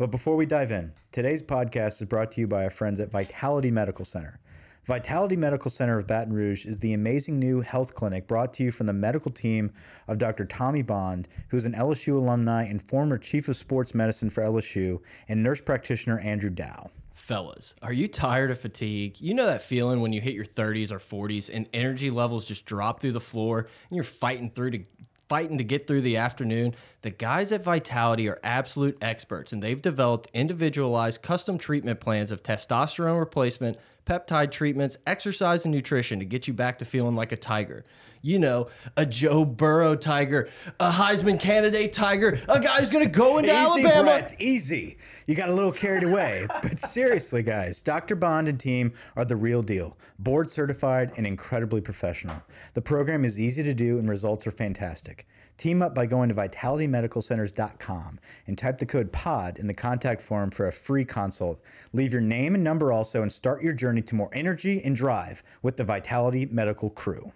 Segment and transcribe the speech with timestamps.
[0.00, 3.10] But before we dive in, today's podcast is brought to you by our friends at
[3.10, 4.40] Vitality Medical Center.
[4.86, 8.72] Vitality Medical Center of Baton Rouge is the amazing new health clinic brought to you
[8.72, 9.70] from the medical team
[10.08, 10.46] of Dr.
[10.46, 15.02] Tommy Bond, who is an LSU alumni and former chief of sports medicine for LSU,
[15.28, 16.88] and nurse practitioner Andrew Dow.
[17.12, 19.20] Fellas, are you tired of fatigue?
[19.20, 22.64] You know that feeling when you hit your 30s or 40s and energy levels just
[22.64, 24.82] drop through the floor and you're fighting through to
[25.30, 26.74] fighting to get through the afternoon.
[27.02, 32.42] The guys at Vitality are absolute experts and they've developed individualized custom treatment plans of
[32.42, 37.36] testosterone replacement, peptide treatments, exercise, and nutrition to get you back to feeling like a
[37.36, 37.84] tiger.
[38.22, 43.10] You know, a Joe Burrow tiger, a Heisman candidate tiger, a guy who's going to
[43.10, 44.02] go into Easy, Alabama.
[44.02, 44.98] Brett, easy.
[45.26, 46.46] You got a little carried away.
[46.62, 48.16] but seriously, guys, Dr.
[48.16, 49.96] Bond and team are the real deal.
[50.18, 52.36] Board certified and incredibly professional.
[52.74, 55.26] The program is easy to do and results are fantastic.
[55.56, 60.50] Team up by going to vitalitymedicalcenters.com and type the code POD in the contact form
[60.50, 61.60] for a free consult.
[61.92, 65.42] Leave your name and number also and start your journey to more energy and drive
[65.62, 67.30] with the Vitality Medical crew.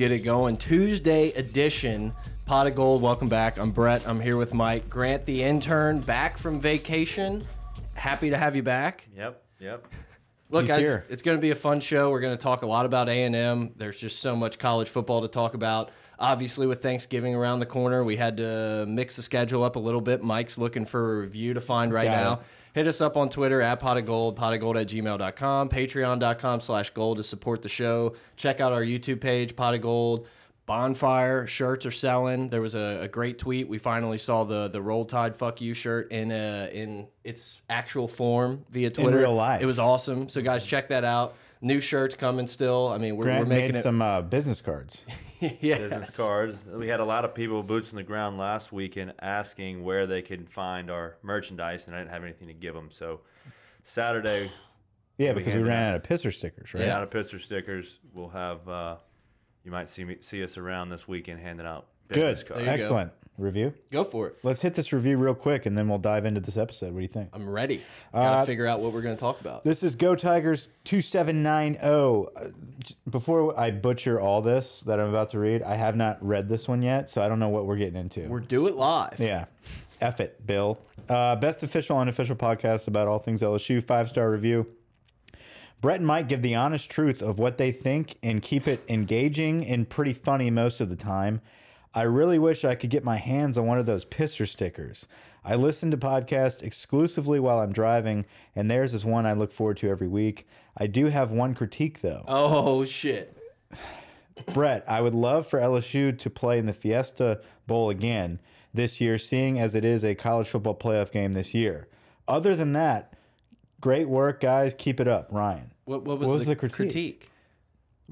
[0.00, 0.56] Get it going.
[0.56, 2.10] Tuesday edition,
[2.46, 3.02] Pot of Gold.
[3.02, 3.58] Welcome back.
[3.58, 4.08] I'm Brett.
[4.08, 7.42] I'm here with Mike Grant, the intern, back from vacation.
[7.92, 9.06] Happy to have you back.
[9.14, 9.86] Yep, yep.
[10.48, 11.04] Look, He's guys, here.
[11.10, 12.08] it's going to be a fun show.
[12.10, 13.72] We're going to talk a lot about A and M.
[13.76, 15.90] There's just so much college football to talk about.
[16.18, 20.00] Obviously, with Thanksgiving around the corner, we had to mix the schedule up a little
[20.00, 20.22] bit.
[20.22, 22.32] Mike's looking for a review to find right Got now.
[22.32, 22.40] it.
[22.72, 26.60] Hit us up on Twitter at pot of gold, pot of gold at gmail.com, patreon.com
[26.60, 28.14] slash gold to support the show.
[28.36, 30.26] Check out our YouTube page, pot of gold.
[30.66, 32.48] Bonfire shirts are selling.
[32.48, 33.68] There was a, a great tweet.
[33.68, 38.06] We finally saw the the Roll Tide Fuck You shirt in uh in its actual
[38.06, 39.16] form via Twitter.
[39.16, 39.62] In real life.
[39.62, 40.28] It was awesome.
[40.28, 41.34] So guys, check that out.
[41.62, 42.88] New shirts coming still.
[42.88, 43.82] I mean, we're, Grant we're making made it.
[43.82, 45.04] some uh, business cards.
[45.40, 45.78] yes.
[45.78, 46.66] Business cards.
[46.66, 50.22] We had a lot of people boots on the ground last weekend asking where they
[50.22, 52.88] could find our merchandise, and I didn't have anything to give them.
[52.90, 53.20] So
[53.82, 54.50] Saturday,
[55.18, 56.84] Yeah, because we handed ran out- out of pisser stickers, right?
[56.84, 56.96] yeah.
[56.96, 58.66] out of Pisser stickers, we'll have.
[58.66, 58.96] Uh,
[59.64, 62.48] you might see me see us around this weekend handing out business Good.
[62.54, 62.64] cards.
[62.64, 63.10] There you go.
[63.40, 63.74] Review?
[63.90, 64.36] Go for it.
[64.42, 66.92] Let's hit this review real quick and then we'll dive into this episode.
[66.92, 67.30] What do you think?
[67.32, 67.82] I'm ready.
[68.12, 69.64] Gotta Uh, figure out what we're gonna talk about.
[69.64, 71.78] This is Go Tigers 2790.
[71.78, 72.50] Uh,
[73.08, 76.68] Before I butcher all this that I'm about to read, I have not read this
[76.68, 78.26] one yet, so I don't know what we're getting into.
[78.28, 79.18] We're do it live.
[79.18, 79.46] yeah.
[80.00, 80.78] F it, Bill.
[81.08, 83.82] Uh, best official, unofficial podcast about all things LSU.
[83.82, 84.66] Five star review.
[85.82, 89.66] Brett and Mike give the honest truth of what they think and keep it engaging
[89.66, 91.40] and pretty funny most of the time.
[91.94, 95.08] I really wish I could get my hands on one of those pisser stickers.
[95.44, 99.78] I listen to podcasts exclusively while I'm driving, and theirs is one I look forward
[99.78, 100.46] to every week.
[100.76, 102.24] I do have one critique though.
[102.28, 103.36] Oh shit.
[104.54, 108.40] Brett, I would love for LSU to play in the Fiesta Bowl again
[108.72, 111.88] this year, seeing as it is a college football playoff game this year.
[112.26, 113.12] Other than that,
[113.80, 114.74] great work, guys.
[114.78, 115.72] Keep it up, Ryan.
[115.84, 116.76] What, what was, What was the, the critique?
[116.76, 117.29] critique?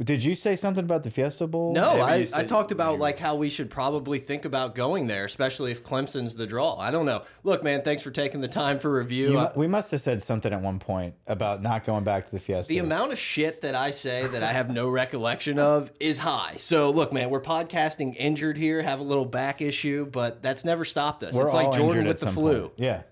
[0.03, 1.73] Did you say something about the Fiesta Bowl?
[1.73, 5.09] No, Maybe I, you I talked about like how we should probably think about going
[5.09, 6.77] there, especially if Clemson's the draw.
[6.79, 7.25] I don't know.
[7.43, 9.31] Look, man, thanks for taking the time for review.
[9.33, 12.27] You I- uh, we must have said something at one point about not going back
[12.27, 12.69] to the Fiesta.
[12.69, 16.55] the amount of shit that I say that I have no recollection of is high.
[16.59, 20.85] So look, man, we're podcasting injured here, have a little back issue, but that's never
[20.85, 21.35] stopped us.
[21.35, 22.61] We're it's all like Jordan injured with at the some flu.
[22.61, 22.73] point.
[22.77, 23.03] Yeah.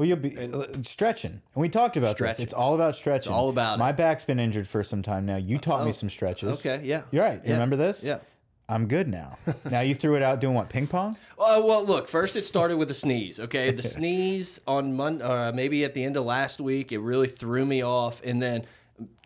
[0.00, 2.36] Well, you'll be uh, stretching, and we talked about Stretching.
[2.38, 2.44] this.
[2.44, 3.30] It's all about stretching.
[3.32, 3.98] It's all about My it.
[3.98, 5.36] back's been injured for some time now.
[5.36, 6.48] You taught me Oh, some stretches.
[6.64, 7.02] Okay, yeah.
[7.10, 7.34] You're right.
[7.44, 7.52] You Yeah.
[7.52, 8.02] remember this?
[8.02, 8.20] Yeah.
[8.66, 9.36] I'm good now.
[9.70, 10.70] now you threw it out doing what?
[10.70, 11.18] Ping pong?
[11.38, 12.08] Uh, well, look.
[12.08, 13.38] First, it started with a sneeze.
[13.40, 17.28] Okay, the sneeze on Monday, uh, maybe at the end of last week, it really
[17.28, 18.64] threw me off, and then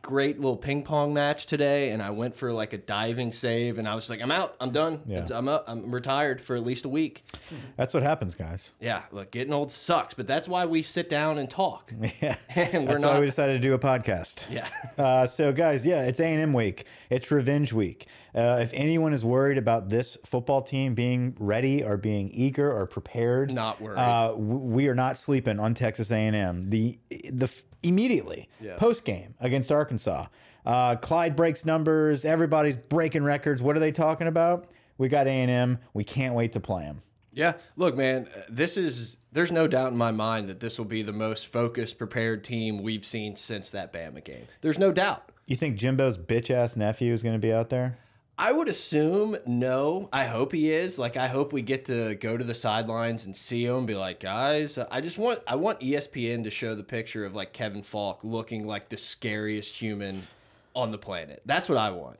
[0.03, 3.89] great little ping pong match today, and I went for like a diving save, and
[3.89, 5.27] I was like, I'm out, I'm done, Yeah.
[5.33, 7.25] I'm up, I'm retired for at least a week.
[7.79, 8.73] That's what happens, guys.
[8.81, 11.93] Yeah, look, getting old sucks, but that's why we sit down and talk.
[12.21, 12.37] Yeah.
[12.57, 13.15] And we're That's not.
[13.15, 14.45] why we decided to do a podcast.
[14.51, 14.69] yeah.
[14.99, 16.85] Uh, so, guys, yeah, it's A and M week.
[17.11, 18.07] It's revenge week.
[18.35, 22.85] Uh, if anyone is worried about this football team being ready or being eager or
[22.87, 23.99] prepared, Not worried.
[23.99, 26.63] Uh, we are not sleeping on Texas A and M.
[26.63, 26.99] The
[27.33, 27.49] the
[27.85, 28.77] immediately Yeah.
[28.77, 30.27] post game against Arkansas,
[30.67, 32.25] uh, Clyde breaks numbers.
[32.25, 33.61] Everybody's breaking records.
[33.63, 34.71] What are they talking about?
[34.99, 35.79] We got A and M.
[35.93, 37.01] We can't wait to play them.
[37.33, 41.03] Yeah, look, man, this is there's no doubt in my mind that this will be
[41.03, 44.47] the most focused, prepared team we've seen since that Bama game.
[44.61, 45.31] There's no doubt.
[45.47, 47.99] You think Jimbo's bitch ass nephew is going to be out there?
[48.37, 50.09] I would assume no.
[50.13, 50.99] I hope he is.
[50.99, 53.77] Like, I hope we get to go to the sidelines and see him.
[53.77, 57.35] And be like, guys, I just want I want ESPN to show the picture of
[57.35, 60.27] like Kevin Faulk looking like the scariest human
[60.75, 61.43] on the planet.
[61.47, 62.19] That's what I want.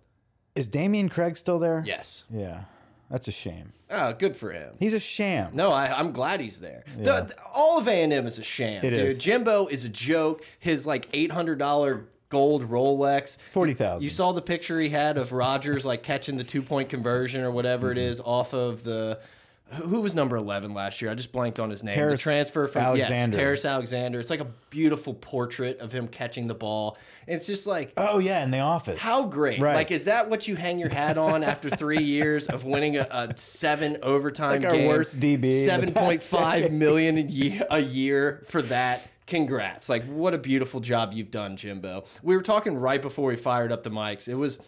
[0.55, 1.83] Is Dameyune Craig still there?
[1.85, 2.23] Yes.
[2.33, 2.63] Yeah,
[3.11, 3.73] that's a shame.
[3.91, 4.75] Oh, good for him.
[4.79, 5.51] He's a sham.
[5.53, 6.85] No, I, I'm glad he's there.
[6.97, 9.01] The- the- all of A&M is a sham, It dude.
[9.01, 9.19] is.
[9.19, 10.45] Jimbo is a joke.
[10.61, 13.37] His like $800 gold Rolex.
[13.53, 14.05] Forty thousand.
[14.05, 17.51] You saw the picture he had of Rogers like catching the two point conversion or
[17.51, 17.99] whatever Mm-hmm.
[17.99, 19.21] it is off of the.
[19.83, 21.11] Who was number eleven last year?
[21.11, 21.93] I just blanked on his name.
[21.93, 23.37] the Terrace transfer from Alexander.
[23.39, 24.21] yes, Terrence Alexander.
[24.21, 26.99] It's like a beautiful portrait of him catching the ball.
[27.27, 29.01] And it's just like Oh yeah, in the office.
[29.01, 29.61] how great!
[29.61, 29.75] Right.
[29.75, 33.09] Like, is that what you hang your hat on after three years of winning a,
[33.11, 34.87] a seven overtime Like our game?
[34.89, 36.79] worst DB in the seven point past five decade.
[36.79, 39.11] million a year, a year for that.
[39.27, 39.89] Congrats!
[39.89, 42.05] Like, what a beautiful job you've done, Jimbo.
[42.23, 44.29] We were talking right before we fired up the mics.
[44.29, 44.59] It was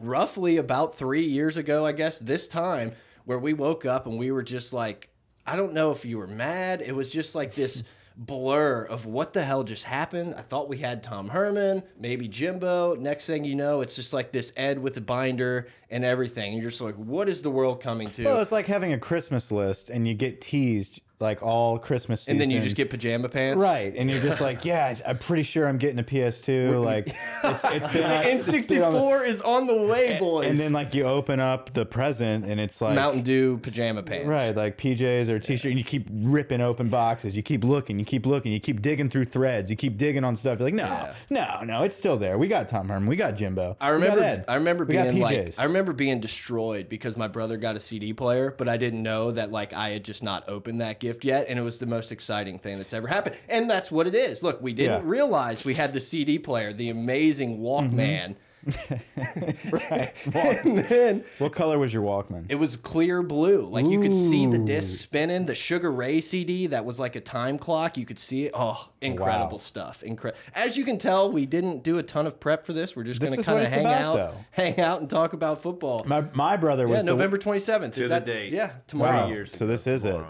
[0.00, 2.92] roughly about three years ago, I guess, this time
[3.24, 5.08] where we woke up and we were just like,
[5.46, 6.82] I don't know if you were mad.
[6.82, 7.84] It was just like this
[8.16, 10.34] blur of what the hell just happened.
[10.36, 12.94] I thought we had Tom Herman, maybe Jimbo.
[12.96, 16.54] Next thing you know, it's just like this Ed with the binder and everything.
[16.54, 18.24] And you're just like, what is the world coming to?
[18.24, 22.32] Well, it's like having a Christmas list and you get teased like all Christmas season.
[22.32, 23.62] and then you just get pajama pants.
[23.62, 26.66] right, and you're just like, yeah, I'm pretty sure I'm getting a PS2.
[26.86, 27.08] Like,
[27.42, 30.48] it's, it's been N64 is on the way, boys.
[30.50, 34.28] And then like you open up the present and it's like Mountain Dew pajama pants.
[34.28, 37.36] Right, like PJs or t-shirt, and you keep ripping open boxes.
[37.36, 39.70] You keep looking, you keep looking, you keep digging through threads.
[39.70, 40.58] You keep digging on stuff.
[40.58, 42.36] You're like, no, no, no, it's still there.
[42.38, 43.76] We got Tom Herman, we got Jimbo.
[43.80, 44.44] I remember.
[44.46, 45.36] I remember we got being like.
[45.38, 45.58] PJs.
[45.58, 49.30] I remember being destroyed because my brother got a CD player, but I didn't know
[49.32, 52.12] that like I had just not opened that gift yet, and it was the most
[52.12, 53.36] exciting thing that's ever happened.
[53.48, 54.42] And that's what it is.
[54.42, 55.08] Look, we didn't Yeah.
[55.08, 58.36] realize we had the CD player, the amazing Walkman, mm-hmm.
[59.70, 60.12] right.
[60.64, 62.46] and then what color was your Walkman?
[62.48, 63.62] it was clear blue.
[63.66, 65.46] Like you could see the disc spinning.
[65.46, 67.96] The Sugar Ray CD that was like a time clock.
[67.96, 68.52] You could see it.
[68.54, 69.56] Oh, incredible Wow.
[69.58, 70.02] stuff.
[70.02, 70.40] Incredible.
[70.54, 72.96] As you can tell, we didn't do a ton of prep for this.
[72.96, 74.44] We're just going to kind of hang about, out, though.
[74.50, 76.02] hang out, and talk about football.
[76.06, 77.94] my my brother was yeah, the- November twenty seventh.
[77.94, 78.52] To Is the that date.
[78.52, 79.22] Yeah, tomorrow.
[79.22, 79.28] Wow.
[79.28, 80.20] years So this is it.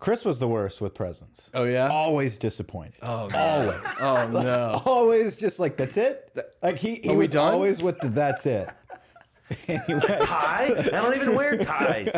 [0.00, 1.50] Chris was the worst with presents.
[1.52, 1.88] Oh yeah.
[1.88, 2.94] Always disappointed.
[3.02, 3.38] Oh no.
[3.38, 3.82] Always.
[4.00, 4.82] Oh no.
[4.86, 6.34] Always just like that's it.
[6.62, 7.52] Like he, he was done?
[7.52, 8.70] always with the that's it.
[9.68, 10.74] anyway, Tie?
[10.76, 12.12] I don't even wear ties.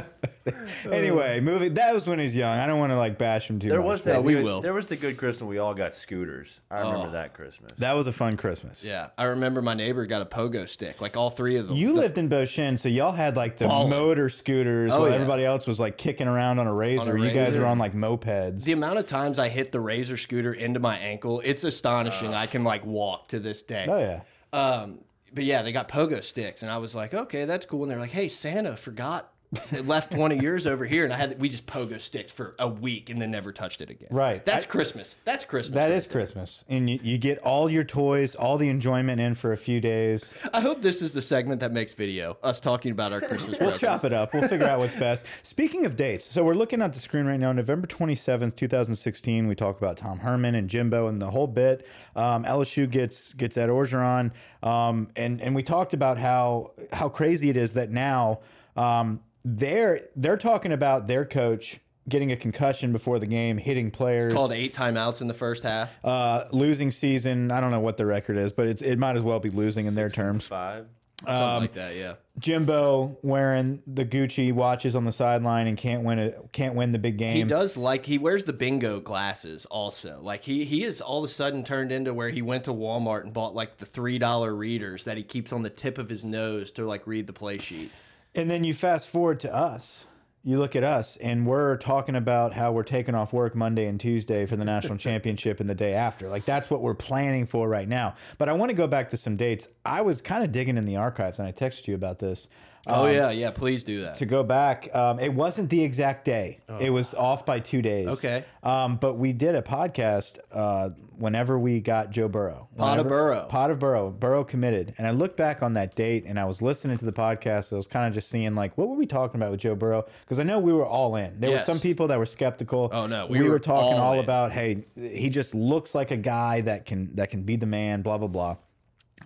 [0.90, 1.68] anyway, movie.
[1.68, 2.58] That was when he was young.
[2.58, 3.86] I don't want to like bash him too There much.
[3.86, 4.14] was that.
[4.14, 4.60] No, we good- will.
[4.60, 5.48] There was the good Christmas.
[5.48, 6.60] We all got scooters.
[6.70, 7.12] I remember Oh.
[7.12, 7.72] that Christmas.
[7.78, 8.84] That was a fun Christmas.
[8.84, 11.76] Yeah, I remember my neighbor got a pogo stick, like all three of them.
[11.76, 13.90] You The- lived in Boshin, so y'all had like the Ballin'.
[13.90, 15.14] motor scooters Oh, while yeah.
[15.14, 17.16] everybody else was like kicking around on a razor.
[17.16, 17.60] You guys razor.
[17.60, 18.64] were on like mopeds.
[18.64, 22.34] The amount of times I hit the razor scooter into my ankle, it's astonishing.
[22.34, 23.86] I can like walk to this day.
[23.88, 24.20] oh yeah.
[24.52, 24.98] Um,
[25.34, 27.82] but yeah, they got pogo sticks, and I was like, okay, that's cool.
[27.82, 29.31] And they're like, hey, Santa forgot.
[29.70, 32.54] It left one of yours over here, and I had we just pogo sticked for
[32.58, 34.08] a week and then never touched it again.
[34.10, 34.44] Right.
[34.46, 35.16] That's I- Christmas.
[35.24, 35.74] That's Christmas.
[35.74, 36.12] That right is there.
[36.12, 39.80] Christmas, and you, you get all your toys, all the enjoyment in for a few
[39.80, 40.32] days.
[40.54, 42.38] I hope this is the segment that makes video.
[42.42, 43.80] Us talking about our Christmas We'll presents.
[43.80, 44.32] chop it up.
[44.32, 45.26] We'll figure out what's best.
[45.42, 49.46] Speaking of dates, so we're looking at the screen right now, November 27th, 2016.
[49.48, 51.86] We talk about Tom Herman and Jimbo and the whole bit.
[52.16, 54.32] Um, LSU gets gets Ed Orgeron.
[54.62, 58.40] Um, and, and we talked about how how crazy it is that now
[58.76, 64.32] um, they're they're talking about their coach getting a concussion before the game, hitting players.
[64.32, 65.92] Called eight timeouts in the first half.
[66.04, 67.52] uh, losing season.
[67.52, 69.86] I don't know what the record is, but it's it might as well be losing
[69.86, 70.46] in their terms.
[70.46, 70.86] Five.
[71.24, 72.14] Something Um, like that, yeah.
[72.40, 76.36] Jimbo wearing the Gucci watches on the sideline and can't win it.
[76.50, 77.36] Can't win the big game.
[77.36, 80.18] He does like he wears the bingo glasses also.
[80.20, 83.22] Like he he is all of a sudden turned into where he went to Walmart
[83.22, 86.24] and bought like the three dollar readers that he keeps on the tip of his
[86.24, 87.92] nose to like read the play sheet.
[88.34, 90.06] And then you fast forward to us,
[90.42, 94.00] you look at us and we're talking about how we're taking off work Monday and
[94.00, 96.28] Tuesday for the national championship and the day after.
[96.28, 98.14] Like that's what we're planning for right now.
[98.38, 99.68] But I want to go back to some dates.
[99.84, 102.48] I was kind of digging in the archives and I texted you about this.
[102.86, 103.50] Oh yeah, yeah.
[103.52, 104.16] Please do that.
[104.16, 106.58] To go back, um, it wasn't the exact day.
[106.80, 108.08] It was off by two days.
[108.08, 108.44] Okay.
[108.62, 112.68] Um, but we did a podcast uh, whenever we got Joe Burrow.
[112.76, 113.46] Pot of Burrow.
[113.48, 114.10] Pot of Burrow.
[114.10, 114.94] Burrow committed.
[114.98, 117.72] And I looked back on that date and I was listening to the podcast.
[117.72, 120.04] I was kind of just seeing like, what were we talking about with Joe Burrow?
[120.22, 121.38] Because I know we were all in.
[121.38, 121.60] There Yes.
[121.60, 122.90] were some people that were skeptical.
[122.92, 126.10] Oh, no, we, we were, were talking all all about, hey, he just looks like
[126.10, 128.02] a guy that can that can be the man.
[128.02, 128.56] Blah blah blah.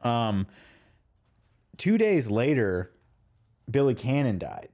[0.02, 0.46] Um,
[1.78, 2.90] two days later,
[3.70, 4.68] Billy Cannon died.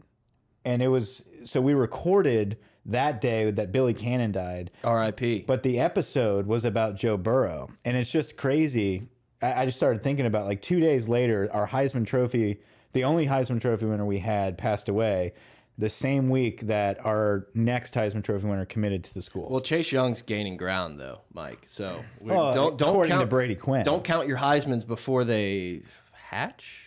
[0.64, 5.44] And it was so we recorded that day that Billy Cannon died, R.I.P.
[5.46, 7.68] but the episode was about Joe Burrow.
[7.84, 9.08] And it's just crazy.
[9.40, 12.60] I, I just started thinking about like two days later, our Heisman Trophy,
[12.92, 15.32] the only Heisman Trophy winner we had, passed away
[15.78, 19.48] the same week that our next Heisman Trophy winner committed to the school.
[19.50, 21.62] Well, Chase Young's gaining ground though, Mike.
[21.66, 23.84] So we Oh, don't don't according to count Brady Quinn.
[23.84, 25.82] Don't count your Heisman's before they
[26.12, 26.82] hatch.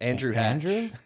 [0.00, 0.64] Andrew Hatch.
[0.64, 0.90] Andrew?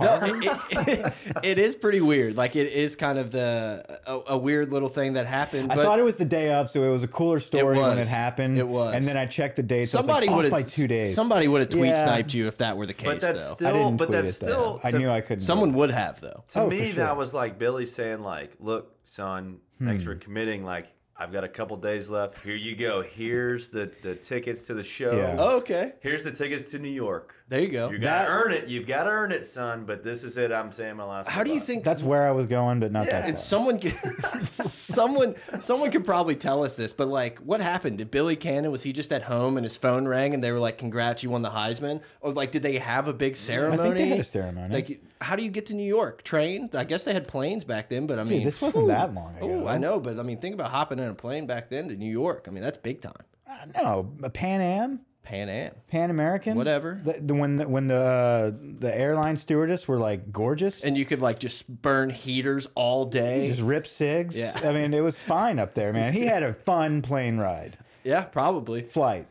[0.00, 2.36] No, it, it- it is pretty weird.
[2.36, 5.72] Like it is kind of the a, a weird little thing that happened.
[5.72, 8.06] I thought it was the day of, so it was a cooler story when it
[8.06, 8.58] happened.
[8.58, 8.94] It was.
[8.94, 9.90] and then I checked the dates.
[9.90, 11.14] somebody I was would have by two days.
[11.14, 12.02] Somebody would have tweet Yeah.
[12.04, 13.06] sniped you if that were the case.
[13.06, 13.50] But that's though.
[13.52, 14.48] I still, didn't but tweet that's it, still.
[14.48, 14.80] though.
[14.82, 15.38] I to- knew I couldn't.
[15.40, 15.76] do Someone it.
[15.76, 16.44] would have though.
[16.48, 17.04] To Oh, for me, sure.
[17.04, 20.10] that was like Billy saying, like, "Look, son, thanks Hmm.
[20.10, 20.64] for committing.
[20.64, 22.42] Like, I've got a couple days left.
[22.44, 23.00] Here you go.
[23.02, 25.12] Here's the the tickets to the show.
[25.16, 25.36] Yeah.
[25.38, 25.92] Oh, okay.
[26.00, 27.36] Here's the tickets to New York.
[27.46, 27.90] There you go.
[27.90, 28.68] You gotta That- earn it.
[28.68, 29.84] You've got to earn it, son.
[29.84, 30.50] But this is it.
[30.50, 31.28] I'm saying my last.
[31.28, 31.66] How do you goodbye.
[31.66, 33.44] think That's where I was going, but not that And far.
[33.44, 33.92] someone, can,
[34.50, 37.98] someone, someone could probably tell us this, but like, what happened?
[37.98, 40.58] Did Billy Cannon was he just at home and his phone rang and they were
[40.58, 43.80] like, "Congrats, you won the Heisman," or like, did they have a big ceremony?
[43.82, 44.74] I think they had a ceremony.
[44.74, 46.22] Like, how do you get to New York?
[46.22, 46.70] Train?
[46.74, 49.36] I guess they had planes back then, but I Dude, mean, this wasn't that long
[49.36, 49.64] ago.
[49.64, 51.94] Oh, I know, but I mean, think about hopping in a plane back then to
[51.96, 52.46] New York.
[52.48, 53.12] I mean, that's big time.
[53.48, 55.74] Uh, No, a Pan Am, Pan Am.
[55.88, 57.00] Pan American, Whatever.
[57.02, 61.04] The, the when the, when the uh, the airline stewardess were like gorgeous And you
[61.04, 63.48] could like just burn heaters all day.
[63.48, 64.36] just rip cigs.
[64.36, 64.52] Yeah.
[64.62, 66.12] I mean, it was fine up there, man.
[66.12, 68.82] He had a fun plane ride, yeah, probably.
[68.82, 69.26] flight.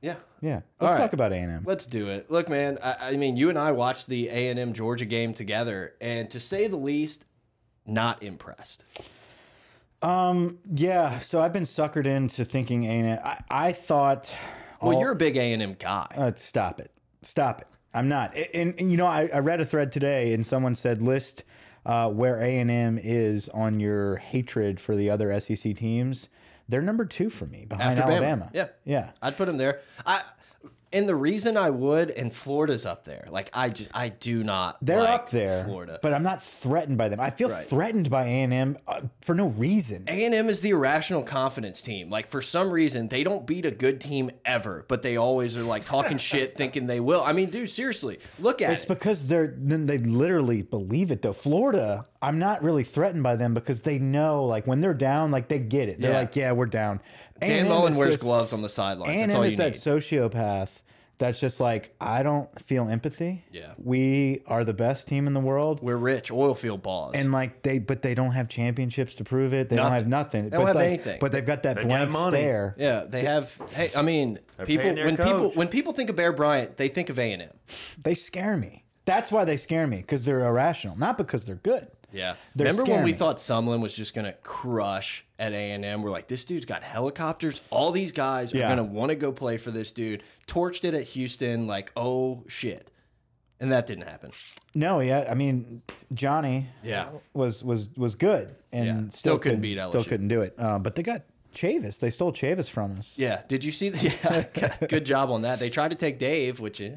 [0.00, 0.16] Yeah.
[0.40, 0.98] Yeah, All let's right.
[1.04, 1.62] talk about A and M.
[1.64, 2.28] Let's do it.
[2.28, 2.76] Look, man.
[2.82, 6.28] I, I mean, you and I watched the A and M Georgia game together, and
[6.30, 7.24] to say the least,
[7.86, 8.82] not impressed.
[10.02, 11.20] Um, yeah.
[11.20, 13.44] So I've been suckered into thinking A and I.
[13.48, 14.32] I thought.
[14.82, 16.06] Well, all- you're a big A and M guy.
[16.16, 16.90] Uh, stop it.
[17.22, 17.68] Stop it.
[17.94, 18.34] I'm not.
[18.54, 21.44] And, and you know, I, I read a thread today, and someone said list
[21.84, 26.28] uh, where A and M is on your hatred for the other SEC teams.
[26.68, 28.16] They're number two for me behind After Bama.
[28.16, 28.50] Alabama.
[28.54, 28.68] Yeah.
[28.84, 29.10] Yeah.
[29.20, 29.80] I'd put them there.
[30.06, 30.22] I
[30.92, 33.26] and the reason I would, and Florida's up there.
[33.30, 34.76] Like I just, I do not.
[34.82, 35.98] They're like up there, Florida.
[36.02, 37.20] but I'm not threatened by them.
[37.20, 37.66] I feel Right.
[37.66, 40.04] threatened by A and M uh, for no reason.
[40.08, 42.10] A and M is the irrational confidence team.
[42.10, 45.62] Like for some reason, they don't beat a good team ever, but they always are
[45.62, 47.22] like talking shit, thinking they will.
[47.22, 48.74] I mean, dude, seriously, look at it.
[48.74, 48.88] It's it.
[48.88, 51.32] because they're then they literally believe it though.
[51.32, 55.48] Florida, I'm not really threatened by them because they know like when they're down, like
[55.48, 56.00] they get it.
[56.00, 56.18] They're Yeah.
[56.20, 57.00] like, yeah, we're down.
[57.40, 59.08] Dan A&M Mullen is wears just- gloves on the sidelines.
[59.20, 59.80] That's A&M all is you that need.
[59.80, 60.82] sociopath
[61.18, 63.44] that's just like I don't feel empathy.
[63.52, 63.72] Yeah.
[63.78, 67.14] we are the best team in the world, We're rich, oil field balls.
[67.14, 69.68] and like they, but they don't have championships to prove it.
[69.68, 70.44] They don't have nothing.
[70.44, 71.18] They don't but have like, anything.
[71.20, 72.38] But they've got that They got blank money.
[72.38, 72.74] stare.
[72.78, 73.52] yeah, they have.
[73.70, 75.56] Hey, I mean, people paying their when people coach.
[75.56, 77.50] when people think of Bear Bryant, they think of A and M.
[78.00, 78.84] They scare me.
[79.04, 81.88] That's why they scare me because they're irrational, not because they're good.
[82.12, 82.36] Yeah.
[82.54, 86.02] They're Remember when we thought Sumlin was just gonna crush at A and M?
[86.02, 87.60] We're like, this dude's got helicopters.
[87.70, 90.22] All these guys are gonna want to go play for this dude.
[90.46, 91.66] Torched it at Houston.
[91.66, 92.90] Like, oh shit,
[93.60, 94.32] and that didn't happen.
[94.74, 95.26] No, yeah.
[95.30, 96.68] I mean, Johnny.
[96.82, 97.08] Yeah.
[97.32, 100.54] was was was good and Yeah, still, still couldn't beat Still couldn't do it.
[100.58, 101.22] Uh, but they got
[101.54, 101.98] Chavis.
[101.98, 103.14] They stole Chavis from us.
[103.16, 103.42] Yeah.
[103.48, 103.90] Did you see?
[103.90, 104.86] The, yeah.
[104.86, 105.58] Good job on that.
[105.58, 106.80] They tried to take Dave, which.
[106.80, 106.90] eh,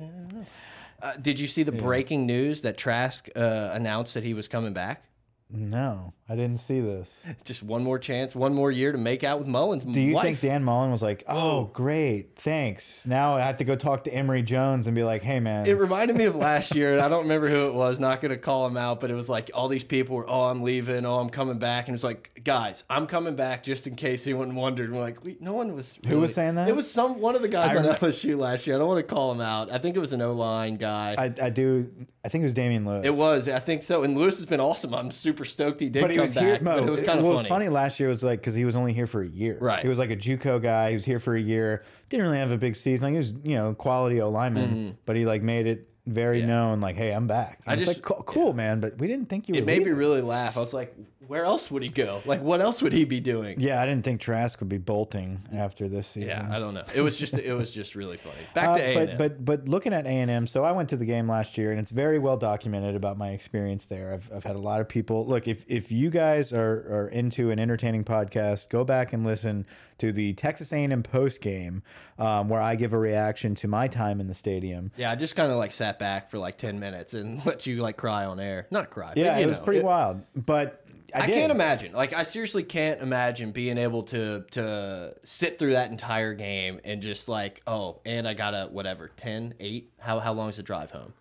[1.01, 4.73] Uh, did you see the breaking news that Trask uh, announced that he was coming
[4.73, 5.03] back?
[5.49, 7.07] No, I didn't see this.
[7.43, 9.83] Just one more chance, one more year to make out with Mullins.
[9.83, 10.23] Do you wife.
[10.23, 13.05] think Dan Mullen was like, "Oh, great, thanks"?
[13.05, 15.77] Now I have to go talk to Emory Jones and be like, "Hey, man, It
[15.77, 17.99] reminded me of last year, and I don't remember who it was.
[17.99, 20.45] Not going to call him out, but it was like all these people were, "Oh,
[20.45, 21.05] I'm leaving.
[21.05, 24.55] Oh, I'm coming back," and it's like, guys, I'm coming back just in case anyone
[24.55, 24.91] wondered.
[24.91, 25.99] We're like, we, no one was.
[26.07, 26.67] Who was saying that?
[26.67, 28.77] It was some one of the guys I on LSU last year.
[28.77, 29.71] I don't want to call him out.
[29.71, 31.13] I think it was an O line guy.
[31.19, 31.87] I, I do.
[32.25, 33.05] I think it was Damien Lewis.
[33.05, 34.01] it was, I think so.
[34.01, 34.95] And Lewis has been awesome.
[34.95, 36.43] I'm super stoked he did But he was back.
[36.43, 36.59] here.
[36.61, 37.37] No, but it was kind of funny.
[37.37, 39.57] was funny last year was like because he was only here for a year.
[39.61, 39.81] Right.
[39.81, 40.89] He was like a JUCO guy.
[40.89, 41.83] He was here for a year.
[42.09, 43.05] Didn't really have a big season.
[43.05, 44.89] Like he was, you know, quality O lineman, Mm-hmm.
[45.05, 46.81] but he like made it very known.
[46.81, 47.61] Like, hey, I'm back.
[47.65, 49.59] And I just- like, cool, cool, man, but we didn't think you were.
[49.61, 49.97] It made me leaving.
[49.97, 50.55] really laugh.
[50.55, 50.95] I was like,
[51.27, 52.21] where else would he go?
[52.25, 53.59] Like, what else would he be doing?
[53.59, 56.29] Yeah, I didn't think Trask would be bolting after this season.
[56.29, 56.83] Yeah, I don't know.
[56.95, 58.35] It was just it was just really funny.
[58.53, 60.89] Back to Uh, A but but but looking at A and M, so I went
[60.89, 64.13] to the game last year, and it's very well documented about my experience there.
[64.13, 65.47] I've, I've had a lot of people look.
[65.47, 69.65] If if you guys are are into an entertaining podcast, go back and listen
[69.97, 71.81] to the Texas A and M post game,
[72.19, 74.91] um, where I give a reaction to my time in the stadium.
[74.97, 77.77] yeah, I just kind of like sat back for like ten minutes and let you
[77.77, 78.67] like cry on air.
[78.71, 79.09] Not cry.
[79.09, 80.84] but, Yeah, you it was know, pretty wild, but
[81.15, 81.93] I, I can't imagine.
[81.93, 87.01] Like, I seriously can't imagine being able to to sit through that entire game and
[87.01, 89.91] just like, oh, and I got a whatever 10, 8?
[89.99, 91.13] How how long is the drive home?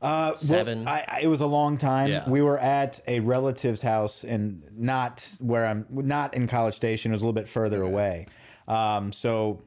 [0.00, 0.86] Uh, well, Seven.
[0.86, 2.08] I, I, it was a long time.
[2.08, 2.28] Yeah.
[2.28, 7.10] We were at a relative's house, and not where I'm not in College Station.
[7.10, 8.26] It was a little bit further away.
[8.68, 9.62] Um, so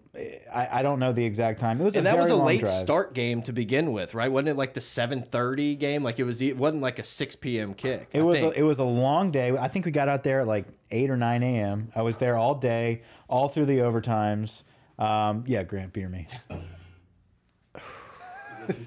[0.53, 1.81] I, I don't know the exact time.
[1.81, 2.73] It was And a that was a long late drive.
[2.73, 4.31] start game to begin with, right?
[4.31, 6.03] Wasn't it like the seven thirty game?
[6.03, 6.41] Like it was.
[6.41, 7.73] It wasn't like a six p.m.
[7.73, 8.09] kick.
[8.13, 8.55] It I was think.
[8.55, 9.51] a, it was a long day.
[9.57, 11.91] I think we got out there at like eight or nine a.m.
[11.95, 14.63] I was there all day, all through the overtimes.
[14.99, 16.27] Um, yeah, Grant, beer me.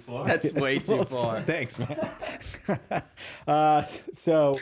[0.08, 1.40] That's way too far.
[1.40, 2.08] Thanks, man.
[3.48, 4.56] uh, so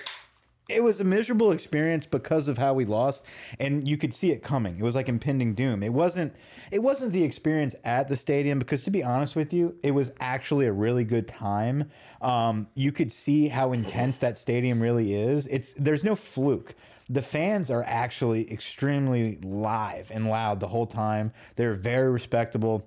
[0.69, 3.25] it was a miserable experience because of how we lost,
[3.59, 4.79] and you could see it coming.
[4.79, 5.83] It was like impending doom.
[5.83, 6.35] It wasn't.
[6.71, 10.13] It wasn't the experience at the stadium because, to be honest with you, it was
[10.21, 11.91] actually a really good time.
[12.21, 15.47] Um, you could see how intense that stadium really is.
[15.49, 16.75] It's there's no fluke.
[17.11, 21.33] The fans are actually extremely live and loud the whole time.
[21.57, 22.87] They're very respectable.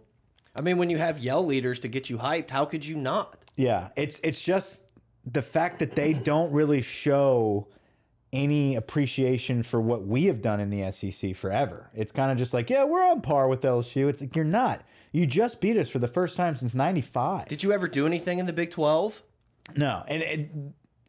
[0.58, 3.38] I mean, when you have yell leaders to get you hyped, how could you not?
[3.58, 4.82] Yeah, it's it's just
[5.26, 7.68] the fact that they don't really show
[8.36, 11.90] any appreciation for what we have done in the SEC forever.
[11.96, 14.10] It's kind of just like, yeah, we're on par with LSU.
[14.10, 14.84] It's like you're not.
[15.14, 17.48] You just beat us for the first time since '95.
[17.48, 19.24] Did you ever do anything in the Big Twelve?
[19.76, 20.50] No, and it,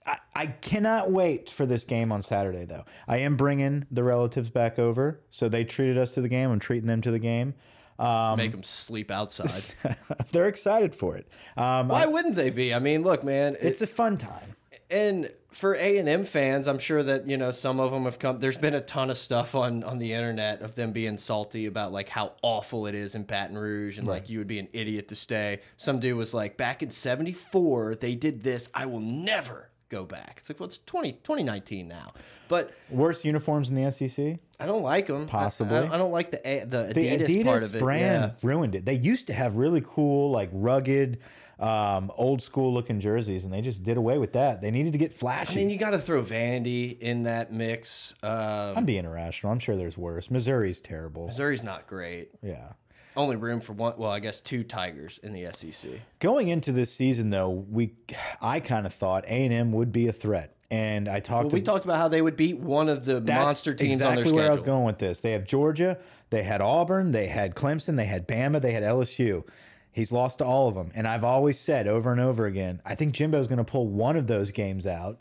[0.07, 2.65] I, I cannot wait for this game on Saturday.
[2.65, 6.51] Though I am bringing the relatives back over, so they treated us to the game.
[6.51, 7.55] I'm treating them to the game.
[7.99, 9.65] Um, Make them sleep outside.
[10.33, 11.27] they're excited for it.
[11.57, 12.75] Um, Why wouldn't they be?
[12.75, 13.57] I mean, look, man.
[13.61, 14.57] it's a fun time.
[14.91, 18.19] and for A and M fans, I'm sure that you know some of them have
[18.19, 18.39] come.
[18.39, 21.93] There's been a ton of stuff on on the internet of them being salty about
[21.93, 25.09] like how awful it is in Baton Rouge and like you would be an idiot
[25.09, 25.61] to stay.
[25.79, 28.69] Some dude was like, back in '74 they did this.
[28.75, 30.35] I will never go back.
[30.39, 32.09] It's like, well, it's 20, 2019 now,
[32.49, 34.39] but Worst uniforms in the SEC.
[34.59, 35.27] I don't like them.
[35.27, 35.77] Possibly.
[35.77, 37.79] I, I don't like the the the Adidas, Adidas, part of it.
[37.81, 38.49] brand Yeah.
[38.49, 38.85] ruined it.
[38.85, 41.19] They used to have really cool, like rugged,
[41.59, 44.61] um, old school looking jerseys, and they just did away with that.
[44.61, 45.53] They needed to get flashy.
[45.53, 48.15] I mean, you got to throw Vandy in that mix.
[48.23, 49.53] Um, I'm being irrational.
[49.53, 50.31] I'm sure there's worse.
[50.31, 51.27] Missouri's terrible.
[51.27, 52.31] Missouri's not great.
[52.43, 52.73] Yeah.
[53.15, 53.95] Only room for one.
[53.97, 55.91] Well, I guess two Tigers in the SEC.
[56.19, 57.95] Going into this season, though, we
[58.43, 61.45] I kind of thought A and M would be a threat, and I talked.
[61.47, 64.15] Well, we talked about how they would beat one of the monster teams exactly on
[64.17, 64.39] their schedule.
[64.39, 65.21] where I was going with this.
[65.21, 65.99] They have Georgia,
[66.31, 69.45] they had Auburn, they had Clemson, they had Bama, they had LSU.
[69.93, 72.95] He's lost to all of them, and I've always said over and over again, I
[72.95, 75.21] think Jimbo's going to pull one of those games out.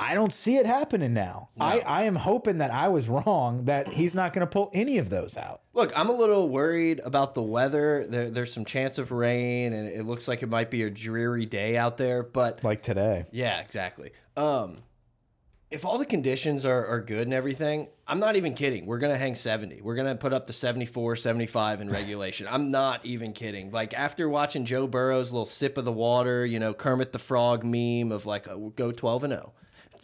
[0.00, 1.48] I don't see it happening now.
[1.60, 4.98] I, I am hoping that I was wrong, that he's not going to pull any
[4.98, 5.62] of those out.
[5.74, 8.06] Look, I'm a little worried about the weather.
[8.08, 11.46] There, there's some chance of rain, and it looks like it might be a dreary
[11.46, 12.22] day out there.
[12.22, 13.24] But Like today.
[13.32, 14.12] yeah, exactly.
[14.38, 14.84] Um,
[15.68, 18.86] if all the conditions are, are good and everything, I'm not even kidding.
[18.86, 19.82] We're going to hang 70.
[19.82, 22.46] We're going to put up the 74, 75 in regulation.
[22.48, 23.72] I'm not even kidding.
[23.72, 27.64] Like, after watching Joe Burrow's little sip of the water, you know, Kermit the Frog
[27.64, 29.52] meme of like, oh, go 12 and 0,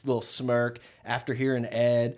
[0.05, 2.17] little smirk after hearing Ed.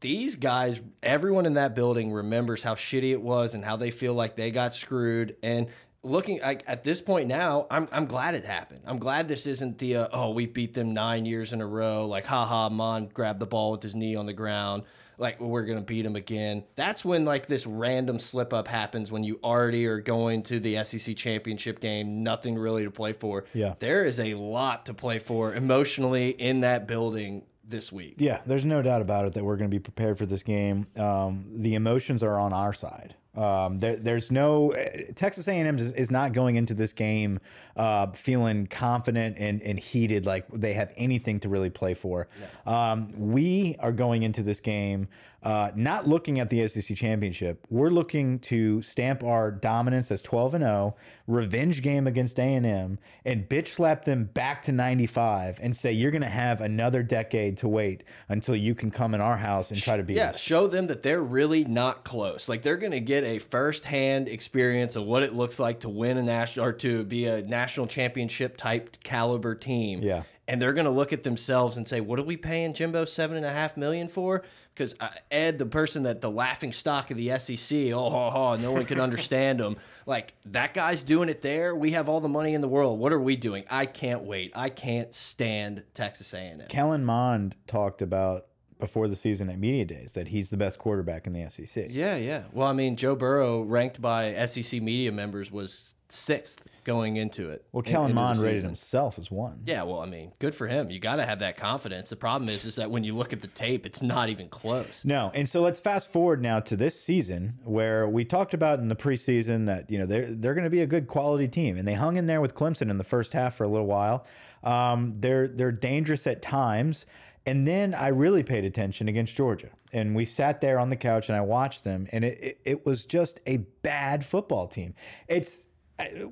[0.00, 4.14] These guys, everyone in that building remembers how shitty it was and how they feel
[4.14, 5.36] like they got screwed.
[5.42, 5.66] And
[6.06, 8.80] looking like at this point now, I'm I'm glad it happened.
[8.86, 12.06] I'm glad this isn't the uh, oh we beat them nine years in a row.
[12.06, 14.84] Like haha, Mond grabbed the ball with his knee on the ground.
[15.18, 16.64] Like we're gonna beat him again.
[16.76, 20.82] That's when like this random slip up happens when you already are going to the
[20.84, 23.44] SEC championship game, nothing really to play for.
[23.52, 23.74] Yeah.
[23.78, 28.14] there is a lot to play for emotionally in that building this week.
[28.18, 30.86] Yeah, there's no doubt about it that we're going to be prepared for this game.
[30.96, 33.16] Um, the emotions are on our side.
[33.36, 34.72] Um, there, there's no
[35.14, 37.38] Texas A&M is, is not going into this game
[37.76, 42.28] uh, feeling confident and, and heated like they have anything to really play for.
[42.64, 45.08] Um, we are going into this game
[45.46, 47.64] uh, not looking at the SEC championship.
[47.70, 50.96] We're looking to stamp our dominance as 12 and 0,
[51.28, 56.22] revenge game against A&M, and bitch slap them back to 95 and say you're going
[56.22, 59.96] to have another decade to wait until you can come in our house and try
[59.96, 60.40] to beat Yeah, us.
[60.40, 62.48] show them that they're really not close.
[62.48, 66.16] Like they're going to get a first-hand experience of what it looks like to win
[66.18, 70.02] a national or to be a national championship type caliber team.
[70.02, 70.24] Yeah.
[70.48, 73.36] and they're going to look at themselves and say, "What are we paying Jimbo seven
[73.36, 74.42] and a half million for?"
[74.76, 78.56] Because uh, Ed, the person that the laughing stock of the SEC, oh, ha, ha,
[78.56, 79.76] no one can understand him.
[80.08, 81.74] Like that guy's doing it there.
[81.74, 83.00] We have all the money in the world.
[83.00, 83.64] What are we doing?
[83.68, 84.52] I can't wait.
[84.54, 86.62] I can't stand Texas A&M.
[86.68, 88.46] Kellen Mond talked about
[88.78, 91.86] before the season at media days that he's the best quarterback in the SEC.
[91.90, 92.44] Yeah, yeah.
[92.52, 97.64] Well, I mean, Joe Burrow, ranked by SEC media members, was sixth going into it.
[97.72, 99.60] Well, Kellen Mond rated himself as one.
[99.66, 100.88] Yeah, well, I mean, good for him.
[100.88, 102.10] You got to have that confidence.
[102.10, 105.04] The problem is, is that when you look at the tape, it's not even close.
[105.04, 108.86] No, and so let's fast forward now to this season where we talked about in
[108.86, 111.86] the preseason that you know they're they're going to be a good quality team, and
[111.86, 114.24] they hung in there with Clemson in the first half for a little while.
[114.62, 117.04] Um, they're they're dangerous at times,
[117.44, 121.28] and then I really paid attention against Georgia, and we sat there on the couch
[121.28, 124.94] and I watched them, and it it, it was just a bad football team.
[125.26, 125.66] It's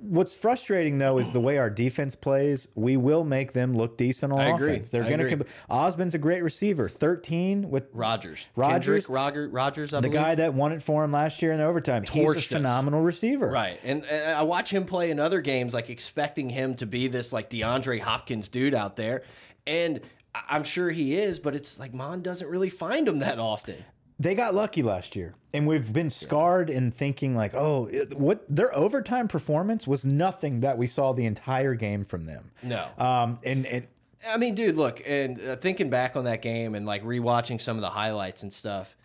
[0.01, 2.69] What's frustrating though is the way our defense plays.
[2.75, 4.73] We will make them look decent on I agree.
[4.73, 4.91] offense.
[4.91, 5.47] They're going to.
[5.71, 6.87] Ausbon's a great receiver.
[6.87, 9.07] Thirteen with Rogers, Rodgers?
[9.07, 10.21] Kendrick, Roger, Rogers, I the believe.
[10.23, 12.03] guy that won it for him last year in overtime.
[12.03, 12.45] He's Torched a us.
[12.45, 13.49] phenomenal receiver.
[13.49, 13.81] Right.
[13.83, 17.33] And, and I watch him play in other games, like expecting him to be this
[17.33, 19.23] like DeAndre Hopkins dude out there.
[19.67, 20.03] And
[20.49, 23.77] I'm sure he is, but it's like Mond doesn't really find him that often.
[24.19, 28.45] They got lucky last year, and we've been scarred in thinking like, oh, it- what
[28.49, 32.53] their overtime performance was nothing that we saw the entire game from them.
[32.63, 32.87] No.
[32.97, 33.89] Um, and and
[34.29, 37.77] I mean, dude, look, and uh, thinking back on that game and like rewatching some
[37.77, 38.97] of the highlights and stuff,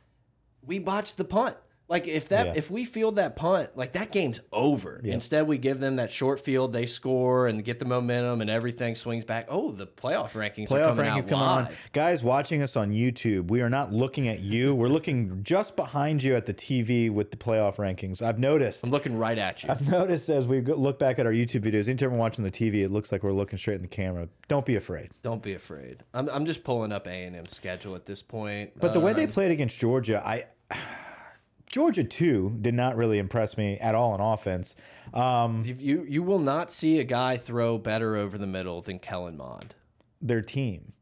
[0.65, 1.58] we botched the punt.
[1.89, 2.54] Like if that Yeah.
[2.56, 5.02] if we field that punt, like that game's over.
[5.04, 8.95] Instead, we give them that short field, they score and get the momentum, and everything
[8.95, 9.47] swings back.
[9.49, 12.91] Oh, the playoff rankings are playoff coming rankings out come on, guys watching us on
[12.91, 13.47] YouTube.
[13.49, 14.75] We are not looking at you.
[14.75, 18.21] We're looking just behind you at the TV with the playoff rankings.
[18.21, 18.84] I've noticed.
[18.84, 19.69] I'm looking right at you.
[19.71, 22.84] I've noticed as we look back at our YouTube videos, anytime we're watching the TV,
[22.84, 24.30] it looks like we're looking straight in the camera.
[24.47, 25.10] Don't be afraid.
[25.23, 26.04] Don't be afraid.
[26.13, 28.71] I'm, I'm just pulling up A and M schedule at this point.
[28.80, 30.43] But the way they Um, played against Georgia, I
[31.69, 34.75] Georgia too did not really impress me at all in offense.
[35.13, 38.99] Um, you, you you will not see a guy throw better over the middle than
[38.99, 39.75] Kellen Mond.
[40.21, 40.93] their team,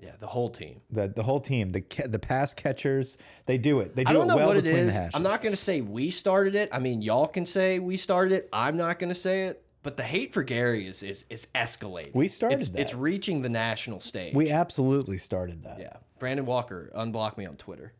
[0.00, 0.80] Yeah, the whole team.
[0.90, 3.94] the the whole team, the the pass catchers, they do it.
[3.96, 4.94] They do I don't it know well what it between is.
[4.94, 5.14] the hashes.
[5.14, 6.68] I'm not going to say we started it.
[6.72, 8.48] I mean, y'all can say we started it.
[8.52, 9.62] I'm not going to say it.
[9.82, 12.12] But the hate for Gary is is is escalating.
[12.14, 12.80] We started it's, that.
[12.80, 14.34] It's reaching the national stage.
[14.34, 15.78] We absolutely started that.
[15.78, 15.92] yeah.
[16.18, 17.92] Brandon Walker, unblock me on Twitter.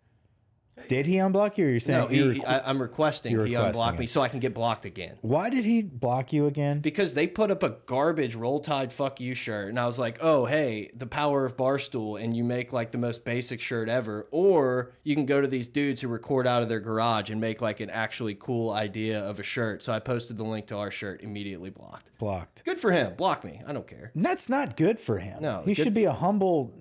[0.89, 1.67] Did he unblock you?
[1.67, 3.99] Or you're saying No, he, I, I'm requesting you're he requesting unblock it.
[4.01, 5.17] me so I can get blocked again.
[5.23, 6.81] Why did he block you again?
[6.81, 10.19] because they put up a garbage roll tide fuck you shirt and i was like
[10.21, 14.29] oh hey the power of barstool and you make like the most basic shirt ever
[14.31, 17.61] or you can go to these dudes who record out of their garage and make
[17.61, 20.91] like an actually cool idea of a shirt so i posted the link to our
[20.91, 22.63] shirt immediately blocked Blocked.
[22.65, 25.43] good for him block me i don't care And that's not good for him.
[25.43, 26.73] No, he good- should be a humble.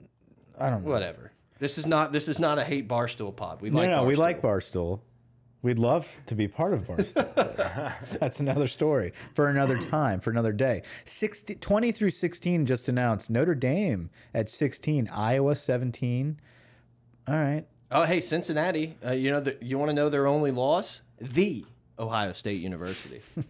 [0.60, 0.92] I don't know.
[0.92, 4.04] whatever this is not this is not a hate barstool pod we No, like no,
[4.04, 4.18] we Barstool.
[4.18, 5.00] like Barstool.
[5.62, 7.94] We'd love to be part of Barstool.
[8.20, 10.84] That's another story for another time, for another day.
[11.06, 16.40] 60, 20 through 16 just announced Notre Dame at 16, Iowa 17.
[17.28, 17.66] All right.
[17.92, 21.66] oh hey cincinnati uh, you know the, you want to know their only loss the
[21.98, 23.22] ohio state university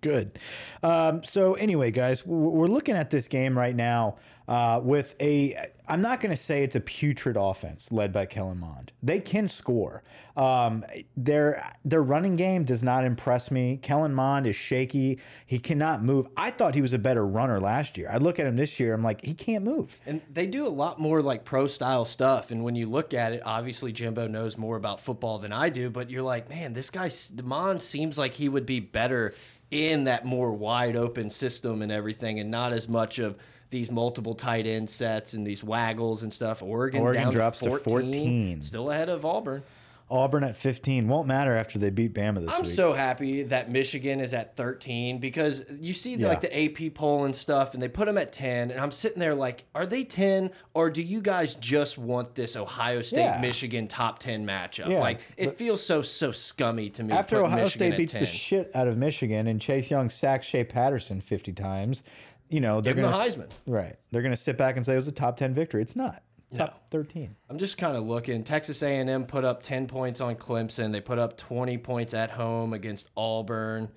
[0.00, 0.38] Good.
[0.82, 4.16] Um, so anyway, guys, we're looking at this game right now
[4.48, 5.70] uh, with a.
[5.86, 8.92] I'm not going to say it's a putrid offense led by Kellen Mond.
[9.02, 10.02] They can score.
[10.36, 10.84] Um,
[11.16, 13.78] their their running game does not impress me.
[13.82, 15.18] Kellen Mond is shaky.
[15.44, 16.28] He cannot move.
[16.36, 18.08] I thought he was a better runner last year.
[18.10, 18.94] I look at him this year.
[18.94, 19.96] I'm like, he can't move.
[20.06, 22.50] And they do a lot more like pro style stuff.
[22.50, 25.90] And when you look at it, obviously Jimbo knows more about football than I do.
[25.90, 29.34] But you're like, man, this guy Demond seems like he would be better
[29.70, 33.36] in that more wide open system and everything, and not as much of
[33.70, 36.62] these multiple tight end sets and these waggles and stuff.
[36.62, 38.62] Oregon, Oregon down drops to to 14, 14.
[38.62, 39.62] still ahead of Auburn.
[40.10, 42.70] Auburn at 15 won't matter after they beat Bama this I'm week.
[42.72, 46.28] so happy that Michigan is at 13 because you see the, Yeah.
[46.28, 49.18] like the AP poll and stuff, and they put them at 10, and I'm sitting
[49.18, 53.38] there like, are they 10 or do you guys just want this Ohio State Yeah.
[53.42, 54.88] Michigan top 10 matchup?
[54.88, 57.12] Yeah, like it feels so so scummy to me.
[57.12, 58.20] After Ohio Michigan State beats 10.
[58.22, 62.02] the shit out of Michigan and Chase Young sacks Shea Patterson 50 times,
[62.48, 63.52] you know, they're going the to Heisman.
[63.66, 63.96] Right.
[64.10, 65.82] They're going to sit back and say it was a top 10 victory.
[65.82, 66.22] It's not.
[66.54, 67.34] top 13.
[67.50, 68.42] I'm just kind of looking.
[68.42, 70.92] Texas A&M put up 10 points on Clemson.
[70.92, 73.88] They put up 20 points at home against Auburn.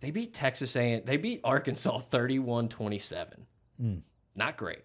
[0.00, 1.02] They beat Texas A&M.
[1.04, 3.26] They beat Arkansas 31-27.
[3.78, 3.94] Hmm.
[4.34, 4.80] Not great.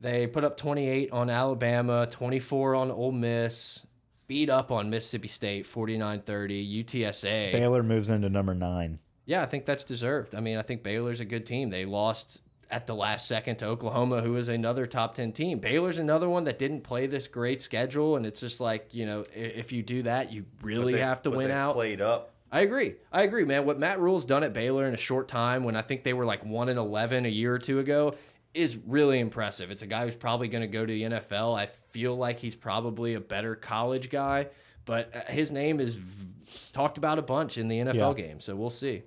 [0.00, 3.84] They put up 28 on Alabama, 24 on Ole Miss,
[4.28, 7.52] beat up on Mississippi State 49-30, UTSA.
[7.52, 8.98] Baylor moves into number nine.
[9.30, 10.34] Yeah, I think that's deserved.
[10.34, 11.70] I mean, I think Baylor's a good team.
[11.70, 15.58] They lost at the last second to Oklahoma, who is another top 10 team.
[15.60, 18.16] Baylor's another one that didn't play this great schedule.
[18.16, 21.30] And it's just like, you know, if you do that, you really They- have to
[21.30, 21.74] but win out.
[21.74, 22.32] Played up.
[22.50, 22.94] I agree.
[23.12, 23.64] I agree, man.
[23.66, 26.24] What Matt Rhule's done at Baylor in a short time, when I think they were
[26.24, 28.14] like 1 and 11 a year or two ago,
[28.52, 29.70] is really impressive.
[29.70, 31.56] It's a guy who's probably going to go to the NFL.
[31.56, 34.48] I feel like he's probably a better college guy,
[34.86, 36.26] but uh, his name is v-
[36.72, 38.26] talked about a bunch in the NFL Yeah.
[38.26, 38.40] game.
[38.40, 39.04] So we'll see.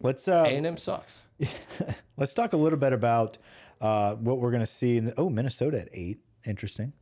[0.00, 1.14] Let's uh, A&M sucks.
[2.16, 3.38] let's talk a little bit about
[3.80, 4.96] uh, what we're going to see.
[4.96, 6.20] In the, oh, Minnesota at eight.
[6.46, 6.92] Interesting.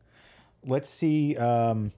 [0.64, 1.92] Let's see um,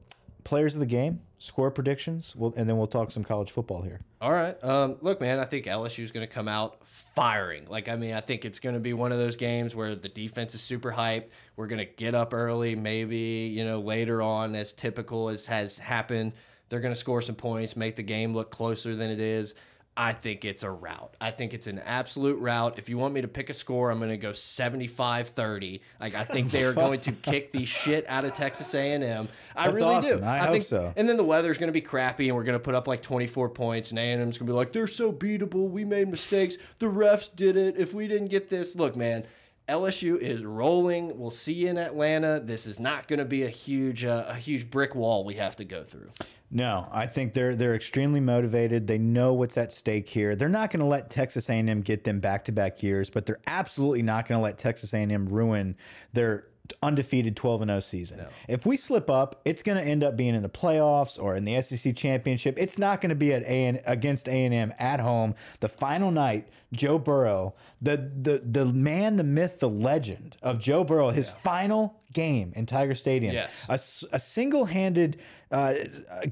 [0.45, 4.01] players of the game, score predictions, we'll, and then we'll talk some college football here.
[4.21, 4.63] All right.
[4.63, 6.85] Um, look, man, I think LSU is going to come out
[7.15, 7.67] firing.
[7.69, 10.09] Like, I mean, I think it's going to be one of those games where the
[10.09, 11.29] defense is super hyped.
[11.57, 15.79] We're going to get up early, maybe, you know, later on, as typical as has
[15.79, 16.33] happened.
[16.69, 19.55] They're going to score some points, make the game look closer than it is.
[19.97, 21.17] I think it's a rout.
[21.21, 22.79] I think it's an absolute rout.
[22.79, 25.81] If you want me to pick a score, I'm going to go 75-30.
[26.01, 29.29] Like I think they are going to kick the shit out of Texas A&M.
[29.55, 30.21] I That's really awesome.
[30.21, 30.25] do.
[30.25, 30.93] I hope think so.
[30.97, 33.03] and then the weather's going to be crappy, and we're going to put up like
[33.03, 35.69] 24 points, and A&M's going to be like, they're so beatable.
[35.69, 36.57] We made mistakes.
[36.79, 37.77] The refs did it.
[37.77, 39.27] If we didn't get this, look, man,
[39.69, 41.19] LSU is rolling.
[41.19, 42.41] We'll see you in Atlanta.
[42.41, 45.57] This is not going to be a huge, uh, a huge brick wall we have
[45.57, 46.11] to go through.
[46.51, 48.89] No, I think they're they're extremely motivated.
[48.89, 50.35] They know what's at stake here.
[50.35, 54.27] They're not going to let Texas A&M get them back-to-back years, but they're absolutely not
[54.27, 55.77] going to let Texas A&M ruin
[56.13, 56.47] their
[56.83, 58.27] undefeated 12 and 0 season.
[58.49, 61.45] If we slip up, it's going to end up being in the playoffs or in
[61.45, 62.57] the SEC championship.
[62.59, 65.35] It's not going to be at A against A&M at home.
[65.61, 70.85] The final night, Joe Burrow, the the the man, the myth, the legend of Joe
[70.85, 73.33] Burrow, his final game in Tiger Stadium.
[73.33, 73.67] Yes.
[73.69, 75.19] A, a single-handed
[75.51, 75.75] uh,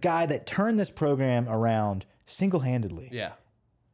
[0.01, 3.09] guy that turned this program around single-handedly.
[3.13, 3.33] Yeah.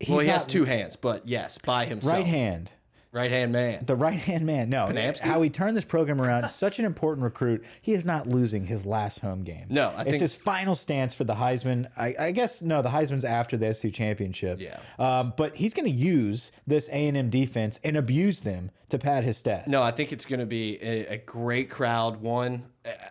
[0.01, 2.12] He's well, he has two hands, but yes, by himself.
[2.12, 2.70] Right hand.
[3.14, 3.85] Right hand man.
[3.87, 4.68] The right hand man.
[4.68, 5.20] No, Panamsky?
[5.20, 6.48] how he turned this program around.
[6.50, 7.64] such an important recruit.
[7.81, 9.66] He is not losing his last home game.
[9.68, 11.88] No, I it's think- his final stance for the Heisman.
[11.96, 14.61] I, I guess no, the Heisman's after the SC championship.
[14.61, 14.81] Yeah.
[14.98, 18.98] Um, but he's going to use this A and M defense and abuse them to
[18.98, 19.68] pad his stats.
[19.68, 22.20] No, I think it's going to be a, a great crowd.
[22.20, 22.64] One,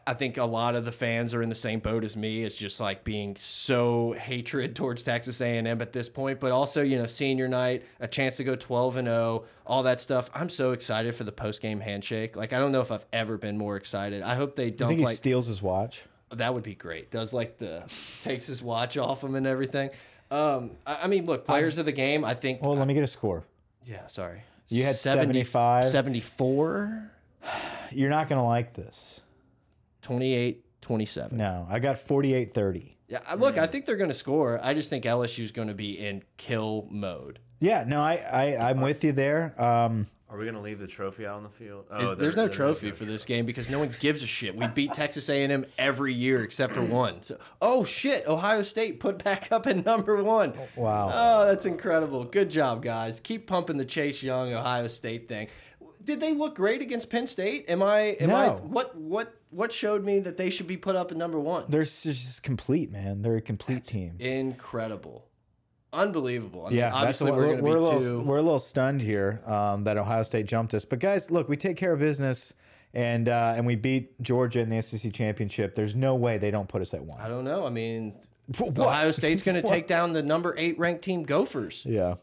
[0.06, 2.44] I think a lot of the fans are in the same boat as me.
[2.44, 6.98] It's just like being so hatred towards Texas A&M at this point, but also you
[6.98, 10.30] know senior night, a chance to go 12 and 0, all that stuff.
[10.34, 12.36] I'm so excited for the post game handshake.
[12.36, 14.22] Like I don't know if I've ever been more excited.
[14.22, 16.04] I hope they I dump think he like steals his watch.
[16.32, 17.10] that would be great.
[17.10, 17.84] Does like the
[18.22, 19.90] takes his watch off him and everything.
[20.30, 22.24] Um, I, I mean, look, players of the game.
[22.24, 22.62] I think.
[22.62, 23.44] Well, let me get a score.
[23.86, 24.44] yeah, sorry.
[24.70, 25.86] You had 70 75.
[25.86, 27.12] 74.
[27.92, 29.20] You're not going to like this.
[30.04, 31.38] 28 27.
[31.38, 32.96] No, I got 48-30.
[33.08, 34.60] Yeah, I- look, I think they're going to score.
[34.62, 37.40] I just think LSU's going to be in kill mode.
[37.60, 39.54] Yeah, no, I, I I'm with you there.
[39.62, 41.86] Um, Are we gonna leave the trophy out on the field?
[41.86, 43.90] Is- Oh, there's there- no there is trophy no for this game because no one
[44.02, 44.54] gives a shit.
[44.58, 47.24] We beat Texas A&M every year except for one.
[47.24, 50.54] So, oh shit, Ohio State put back up at number one.
[50.76, 51.10] wow.
[51.14, 52.26] Oh, that's incredible.
[52.26, 53.22] Good job, guys.
[53.22, 55.48] Keep pumping the Chase Young Ohio State thing.
[56.04, 57.70] Did they look great against Penn State?
[57.70, 58.18] Am I?
[58.20, 58.48] Am I?
[58.48, 58.54] No.
[58.56, 58.94] What?
[58.98, 59.34] What?
[59.54, 61.66] What showed me that they should be put up at number one?
[61.70, 63.22] They're just complete, man.
[63.22, 64.16] They're a complete team.
[64.20, 65.26] Incredible,
[65.92, 66.66] unbelievable.
[66.66, 68.22] I mean, Yeah, that's obviously we're to be a little, too.
[68.22, 70.86] we're a little stunned here um, that Ohio State jumped us.
[70.86, 72.54] But guys, look, we take care of business,
[72.94, 75.76] and uh, and we beat Georgia in the SEC championship.
[75.76, 77.20] There's no way they don't put us at one.
[77.20, 77.66] I don't know.
[77.66, 78.14] I mean,
[78.58, 78.78] What?
[78.78, 81.84] Ohio State's going to take down the number eight ranked team Gophers.
[81.86, 82.16] Yeah.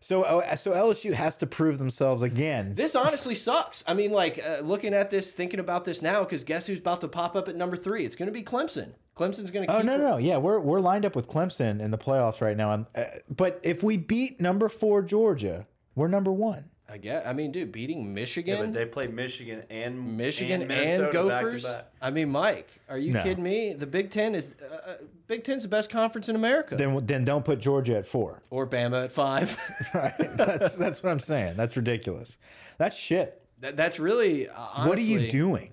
[0.00, 2.74] So uh, so LSU has to prove themselves again.
[2.74, 3.82] This honestly sucks.
[3.86, 7.00] I mean, like uh, looking at this, thinking about this now, because guess who's about
[7.00, 8.04] to pop up at number three?
[8.04, 8.92] It's going to be Clemson.
[9.16, 9.76] Clemson's going to.
[9.76, 12.56] Oh no, no, no, yeah, we're we're lined up with Clemson in the playoffs right
[12.56, 12.72] now.
[12.72, 16.70] And, uh, but if we beat number four Georgia, we're number one.
[16.88, 17.26] I get.
[17.26, 21.28] I mean, dude, beating Yeah, Michigan, but they play Michigan and Michigan and, and, Minnesota
[21.28, 21.62] back to Gophers.
[21.64, 21.86] back.
[22.00, 23.22] I mean, Mike, are you No.
[23.24, 23.72] kidding me?
[23.72, 24.94] The Big Ten is uh, uh,
[25.26, 26.76] Big Ten's the best conference in America.
[26.76, 28.40] Then then don't put Georgia at four.
[28.50, 29.58] or Bama at five.
[29.94, 30.36] Right?
[30.36, 31.56] that's that's what I'm saying.
[31.56, 32.38] That's ridiculous.
[32.78, 33.42] That's shit.
[33.60, 34.48] that, that's really.
[34.48, 35.72] Uh, what are you doing?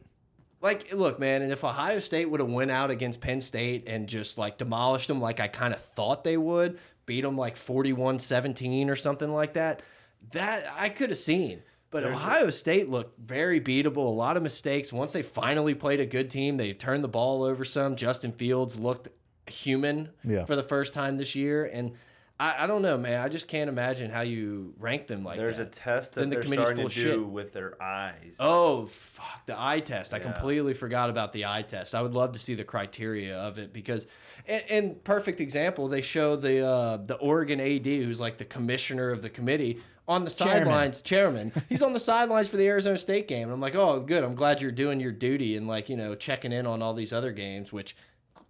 [0.61, 4.07] Like, look, man, and if Ohio State would have went out against Penn State and
[4.07, 8.87] just like demolished them like I kind of thought they would, beat them like 41-17
[8.89, 9.81] or something like that,
[10.31, 11.61] that I could have seen.
[11.91, 13.97] But Ohio State looked very beatable.
[13.97, 14.91] A lot of mistakes.
[14.91, 17.95] Once they finally played a good team, they turned the ball over some.
[17.95, 19.09] Justin Fields looked
[19.45, 20.45] human Yeah.
[20.45, 21.91] for the first time this year, and
[22.39, 23.21] I, I don't know, man.
[23.21, 25.65] I just can't imagine how you rank them like There's that.
[25.71, 27.27] There's a test that Then the they're committee's starting full to of do shit.
[27.29, 28.37] with their eyes.
[28.39, 30.15] Oh, fuck, the eye test.
[30.15, 31.93] I completely forgot about the eye test.
[31.93, 34.07] I would love to see the criteria of it because,
[34.47, 39.11] and, and perfect example, they show the uh, the Oregon AD, who's like the commissioner
[39.11, 40.57] of the committee, on the Chairman.
[40.65, 41.51] sidelines, chairman.
[41.69, 43.43] He's on the sidelines for the Arizona State game.
[43.43, 44.23] And I'm like, oh, good.
[44.23, 47.13] I'm glad you're doing your duty and like, you know, checking in on all these
[47.13, 47.95] other games, which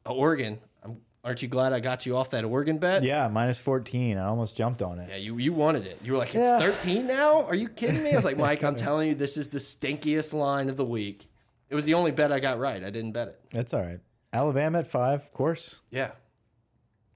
[0.05, 3.03] uh, Oregon, I'm, aren't you glad I got you off that Oregon bet?
[3.03, 4.17] Yeah, minus 14.
[4.17, 5.09] I almost jumped on it.
[5.09, 5.99] Yeah, you, you wanted it.
[6.03, 6.59] You were like, it's Yeah.
[6.59, 7.43] 13 now?
[7.43, 8.11] Are you kidding me?
[8.11, 11.27] I was like, Mike, I'm telling you, this is the stinkiest line of the week.
[11.69, 12.83] It was the only bet I got right.
[12.83, 13.39] I didn't bet it.
[13.51, 13.99] That's all right.
[14.31, 15.79] Alabama at five, of course.
[15.91, 16.11] Yeah.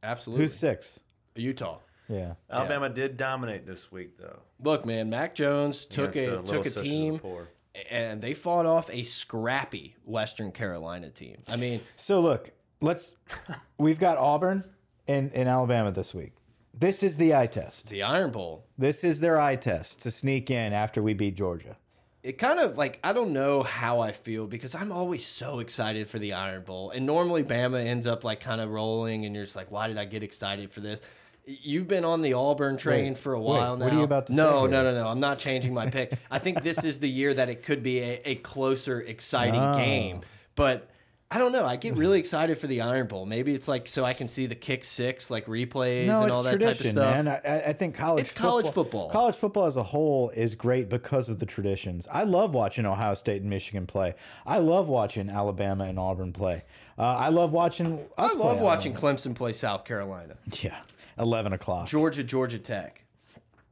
[0.03, 0.45] Absolutely.
[0.45, 0.99] Who's six?
[1.35, 1.79] Utah?
[2.09, 2.33] Yeah.
[2.49, 4.39] Alabama did dominate this week, though.
[4.63, 7.19] Look, man, Mac Jones took against the a Little took a Sisters of the team
[7.19, 7.47] Poor.
[7.91, 11.37] and they fought off a scrappy Western Carolina team.
[11.49, 13.17] I mean, So look, let's.
[13.77, 14.63] We've got Auburn
[15.07, 16.33] and in Alabama this week.
[16.73, 17.89] This is the eye test.
[17.89, 18.65] the Iron Bowl.
[18.77, 21.75] This is their eye test to sneak in after we beat Georgia.
[22.23, 26.07] it kind of like I don't know how I feel because I'm always so excited
[26.07, 29.45] for the Iron Bowl, and normally Bama ends up like kind of rolling, and you're
[29.45, 31.01] just like, why did I get excited for this?
[31.49, 33.85] You've been on the Auburn train Wait, for a wait, while now.
[33.85, 34.91] what are you about to no, say no, here?
[34.91, 35.07] no, no.
[35.07, 36.11] I'm not changing my pick.
[36.29, 39.77] I think this is the year that it could be a, a closer, exciting Oh.
[39.77, 40.21] game.
[40.55, 40.89] But
[41.31, 41.65] I don't know.
[41.65, 43.25] I get really excited for the Iron Bowl.
[43.25, 46.43] Maybe it's like so I can see the kick six like replays No, and all
[46.43, 46.95] that type of stuff.
[46.95, 47.27] man.
[47.29, 48.21] I, I- I think college.
[48.21, 49.09] It's college football.
[49.09, 52.07] College football as a whole is great because of the traditions.
[52.11, 54.15] I love watching Ohio State and Michigan play.
[54.45, 56.63] I love watching Alabama and Auburn play.
[56.97, 57.99] Uh, I love watching.
[58.17, 60.75] I love watching Clemson play South Carolina, Yeah,
[61.19, 61.87] eleven o'clock.
[61.87, 63.03] Georgia, Georgia Tech.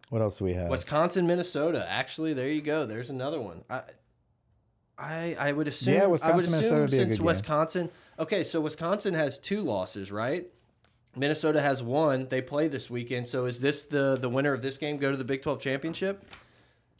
[0.10, 0.70] What else do we have?
[0.70, 1.86] Wisconsin, Minnesota.
[1.90, 2.86] Actually, there you go.
[2.86, 3.64] There's another one.
[3.70, 3.82] I,
[4.98, 5.96] I, I would assume.
[5.96, 7.20] Yeah, I would Wisconsin, Minnesota would be a since.
[7.20, 7.90] Wisconsin.
[8.20, 10.46] Okay, so Wisconsin has two losses, right?
[11.16, 12.28] Minnesota has one.
[12.30, 13.28] They play this weekend.
[13.28, 16.24] So is this the the winner of this game go to the Big Twelve championship?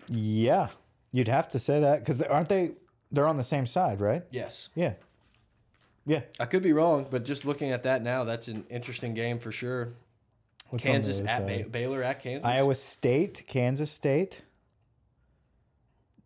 [0.08, 0.70] Yeah,
[1.12, 2.72] you'd have to say that because aren't they?
[3.12, 4.24] They're on the same side, right?
[4.32, 4.70] Yes.
[4.76, 4.94] Yeah.
[6.06, 6.22] Yeah.
[6.40, 9.52] I could be wrong, but just looking at that now, that's an interesting game for
[9.52, 9.90] sure.
[10.70, 12.46] What's Kansas at Baylor at Kansas.
[12.46, 14.42] Iowa State, Kansas State.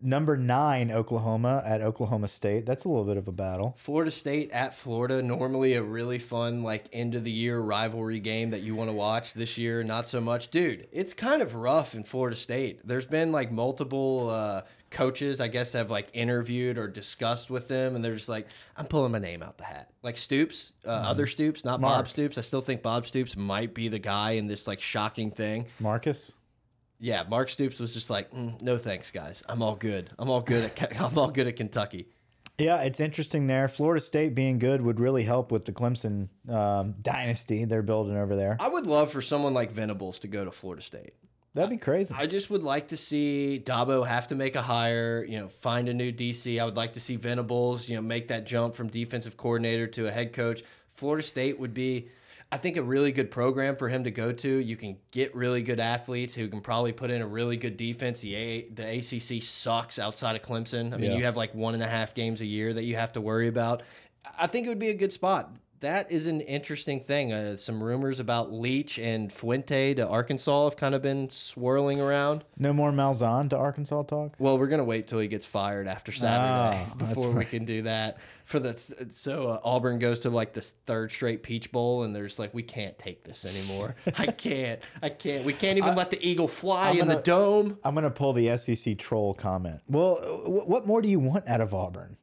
[0.01, 2.65] Number nine, Oklahoma at Oklahoma State.
[2.65, 3.75] That's a little bit of a battle.
[3.77, 8.51] Florida State at Florida, normally a really fun like end of the year rivalry game
[8.51, 9.33] that you want to watch.
[9.33, 10.87] This year, not so much, dude.
[10.93, 12.79] It's kind of rough in Florida State.
[12.87, 17.95] There's been like multiple uh, coaches, I guess, have like interviewed or discussed with them,
[17.95, 18.47] and they're just like,
[18.77, 19.91] I'm pulling my name out the hat.
[20.03, 21.97] Like Stoops, uh, other Stoops, not Mark.
[21.97, 22.37] Bob Stoops.
[22.37, 25.65] I still think Bob Stoops might be the guy in this like shocking thing.
[25.79, 26.31] Marcus.
[26.99, 29.41] Yeah, Mark Stoops was just like, "Mm, no thanks, guys.
[29.47, 30.09] I'm all good.
[30.19, 32.07] I'm all good at I'm all good at Kentucky.
[32.57, 33.69] Yeah, it's interesting there.
[33.69, 38.35] Florida State being good would really help with the Clemson um, dynasty they're building over
[38.35, 38.57] there.
[38.59, 41.13] I would love for someone like Venables to go to Florida State.
[41.55, 42.13] That'd be crazy.
[42.17, 45.89] I just would like to see Dabo have to make a hire, you know, find
[45.89, 46.59] a new DC.
[46.61, 50.07] I would like to see Venables, you know, make that jump from defensive coordinator to
[50.07, 50.63] a head coach.
[50.95, 52.09] Florida State would be,
[52.51, 54.49] I think, a really good program for him to go to.
[54.57, 58.21] You can get really good athletes who can probably put in a really good defense.
[58.21, 60.93] The, a the ACC sucks outside of Clemson.
[60.93, 61.17] I mean, Yeah.
[61.17, 63.47] you have like one and a half games a year that you have to worry
[63.47, 63.81] about.
[64.37, 65.51] I think it would be a good spot.
[65.81, 67.31] That is an interesting thing.
[67.31, 72.43] Uh, some rumors about Leach and Fuente to Arkansas have kind of been swirling around.
[72.57, 74.33] no more Malzahn to Arkansas talk.
[74.39, 77.83] Well, we're gonna wait till he gets fired after Saturday that's before we can do
[77.83, 78.17] that.
[78.43, 78.77] For the
[79.09, 82.63] so uh, Auburn goes to like this third straight Peach Bowl, and there's like we
[82.63, 83.95] can't take this anymore.
[84.17, 84.81] I can't.
[85.01, 85.45] I can't.
[85.45, 87.77] We can't even let the eagle fly I'm in the dome.
[87.83, 89.81] I'm gonna pull the SEC troll comment.
[89.87, 92.17] Well, wh- what more do you want out of Auburn?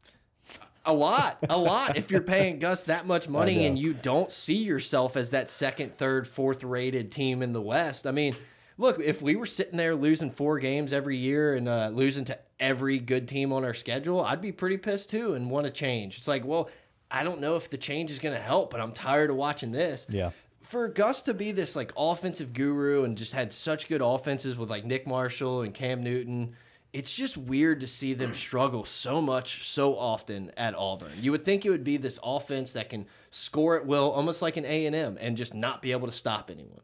[0.87, 1.97] A lot, a lot.
[1.97, 5.97] If you're paying Gus that much money and you don't see yourself as that second,
[5.97, 8.35] third, fourth rated team in the West, I mean,
[8.79, 12.39] look, if we were sitting there losing four games every year and uh, losing to
[12.61, 16.19] every good team on our schedule, I'd be pretty pissed too and want to change.
[16.19, 16.71] It's like, well,
[17.11, 19.73] I don't know if the change is going to help, but I'm tired of watching
[19.73, 20.07] this.
[20.09, 20.31] Yeah.
[20.63, 24.71] For Gus to be this like offensive guru and just had such good offenses with
[24.71, 26.55] like Nick Marshall and Cam Newton,
[26.93, 31.13] it's just weird to see them struggle so much so often at Auburn.
[31.21, 34.57] You would think it would be this offense that can score at will, almost like
[34.57, 36.81] an A and M, and just not be able to stop anyone.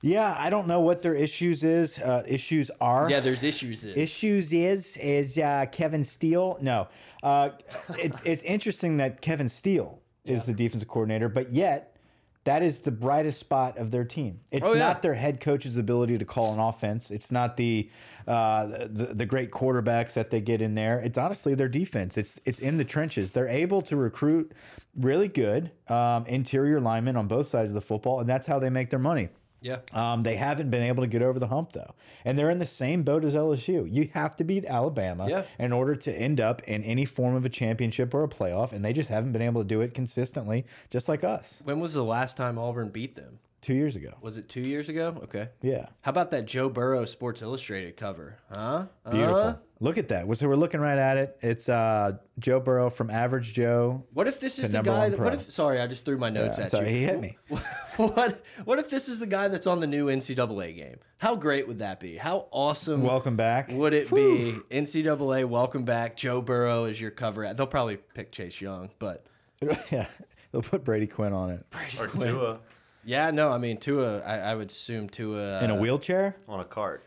[0.00, 1.98] Yeah, I don't know what their issues is.
[1.98, 3.10] Uh, issues are.
[3.10, 3.82] Yeah, there's issues.
[3.82, 3.96] There.
[3.98, 6.56] issues is is uh, Kevin Steele.
[6.60, 6.86] No,
[7.24, 7.50] uh,
[7.98, 11.96] it's it's interesting that Kevin Steele is the defensive coordinator, but yet
[12.44, 14.40] that is the brightest spot of their team.
[14.50, 14.78] It's Oh, yeah.
[14.78, 17.10] not their head coach's ability to call an offense.
[17.10, 17.90] It's not the,
[18.28, 21.00] uh, the the great quarterbacks that they get in there.
[21.00, 22.16] It's honestly their defense.
[22.18, 23.32] It's it's in the trenches.
[23.32, 24.52] They're able to recruit
[24.94, 28.70] really good um, interior linemen on both sides of the football, and that's how they
[28.70, 29.30] make their money.
[29.60, 29.78] Yeah.
[29.92, 32.66] Um, they haven't been able to get over the hump though, and they're in the
[32.66, 33.92] same boat as LSU.
[33.92, 35.42] You have to beat Alabama Yeah.
[35.58, 38.84] in order to end up in any form of a championship or a playoff, and
[38.84, 41.60] they just haven't been able to do it consistently, just like us.
[41.64, 43.40] When was the last time Auburn beat them?
[43.60, 45.16] Two years ago, Was it two years ago?
[45.24, 45.48] Okay.
[45.62, 48.36] yeah, How about that Joe Burrow Sports Illustrated cover?
[48.54, 48.86] Huh?
[49.10, 49.34] beautiful.
[49.42, 49.56] Huh?
[49.80, 50.26] Look at that.
[50.36, 51.36] So we're looking right at it.
[51.40, 54.04] It's uh, Joe Burrow from Average Joe.
[54.12, 55.18] What if this is the guy that?
[55.18, 55.50] What if?
[55.52, 56.98] Sorry, I just threw my notes Yeah, at sorry, you.
[56.98, 57.36] he hit me.
[57.96, 58.42] what?
[58.64, 60.96] What if this is the guy that's on the new NCAA game?
[61.18, 62.16] How great would that be?
[62.16, 63.70] How awesome Welcome back.
[63.72, 64.56] would it be?
[64.70, 66.16] NCAA, welcome back.
[66.16, 67.52] Joe Burrow is your cover.
[67.54, 69.26] They'll probably pick Chase Young, but
[69.90, 70.06] yeah,
[70.52, 71.66] they'll put Brady Quinn on it
[72.00, 72.60] Or Tua
[73.04, 74.20] yeah, no, I mean Tua.
[74.20, 76.36] I, I would assume Tua in a uh, wheelchair.
[76.48, 77.04] on a cart.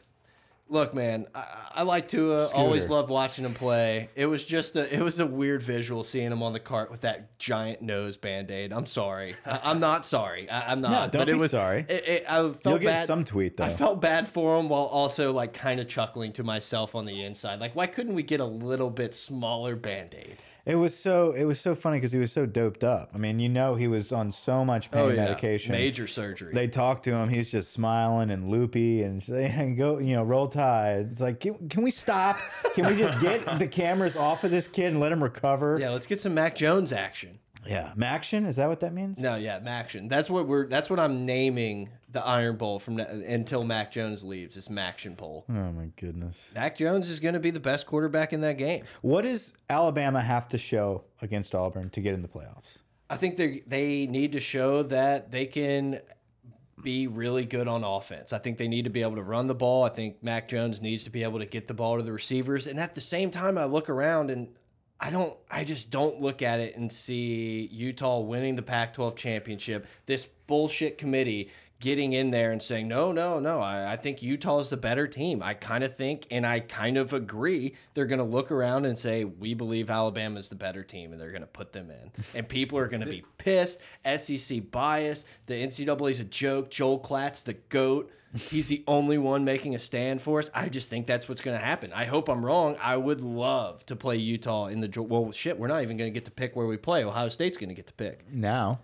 [0.70, 2.48] Look, man, I, I like Tua.
[2.54, 2.96] Always Scooter.
[2.96, 4.08] loved watching him play.
[4.16, 7.02] It was just a, it was a weird visual seeing him on the cart with
[7.02, 8.72] that giant nose band aid.
[8.72, 9.36] I'm sorry.
[9.46, 10.50] I, I'm not sorry.
[10.50, 11.12] I, I'm not.
[11.12, 11.86] don't but it be was, sorry.
[11.90, 13.06] It, it, I felt You'll get bad.
[13.06, 13.66] some tweet though.
[13.66, 17.22] I felt bad for him while also like kind of chuckling to myself on the
[17.22, 17.60] inside.
[17.60, 20.38] Like, why couldn't we get a little bit smaller band aid?
[20.66, 23.12] It was so it was so funny because he was so doped up.
[23.14, 25.72] I mean, you know, he was on so much pain oh, medication.
[25.72, 26.54] major surgery.
[26.54, 27.30] They talk to him.
[27.30, 31.70] He's just smiling and loopy and say, "Go, you know, roll tide." It's like, can,
[31.70, 32.38] can we stop?
[32.76, 35.78] Can we just get the cameras off of this kid and let him recover?
[35.80, 37.40] yeah, let's get some Mac Jones action.
[37.68, 37.94] Yeah.
[37.96, 39.18] Maction is that what that means?
[39.20, 40.10] No, yeah, Maction.
[40.10, 40.68] That's what we're.
[40.68, 44.58] That's what I'm naming the Iron Bowl from now- until Mac Jones leaves.
[44.58, 45.46] It's Maction Bowl.
[45.50, 46.52] Oh my goodness.
[46.54, 48.84] Mac Jones is going to be the best quarterback in that game.
[49.02, 52.80] What does Alabama have to show against Auburn to get in the playoffs?
[53.10, 56.02] I think they they need to show that they can
[56.82, 58.34] be really good on offense.
[58.34, 59.84] I think they need to be able to run the ball.
[59.84, 62.66] I think Mac Jones needs to be able to get the ball to the receivers.
[62.66, 64.48] And at the same time, I look around and
[65.02, 69.88] I don't I just don't look at it and see Utah winning the Pac-12 championship.
[70.06, 71.50] This bullshit committee
[71.82, 75.08] getting in there and saying, no, no, no, I, I think Utah is the better
[75.08, 75.42] team.
[75.42, 78.98] I kind of think, and I kind of agree, they're going to look around and
[78.98, 82.12] say, we believe Alabama is the better team, and they're going to put them in.
[82.36, 83.80] And people are going to be pissed.
[84.18, 85.26] SEC bias.
[85.48, 86.70] The NCAA is a joke.
[86.70, 88.12] Joel Klatt's the GOAT.
[88.34, 90.50] He's the only one making a stand for us.
[90.54, 91.92] I just think that's what's going to happen.
[91.92, 92.78] I hope I'm wrong.
[92.82, 95.02] I would love to play Utah in the.
[95.02, 97.04] Well, shit, we're not even going to get to pick where we play.
[97.04, 98.24] Ohio State's going to get to pick.
[98.32, 98.80] Now.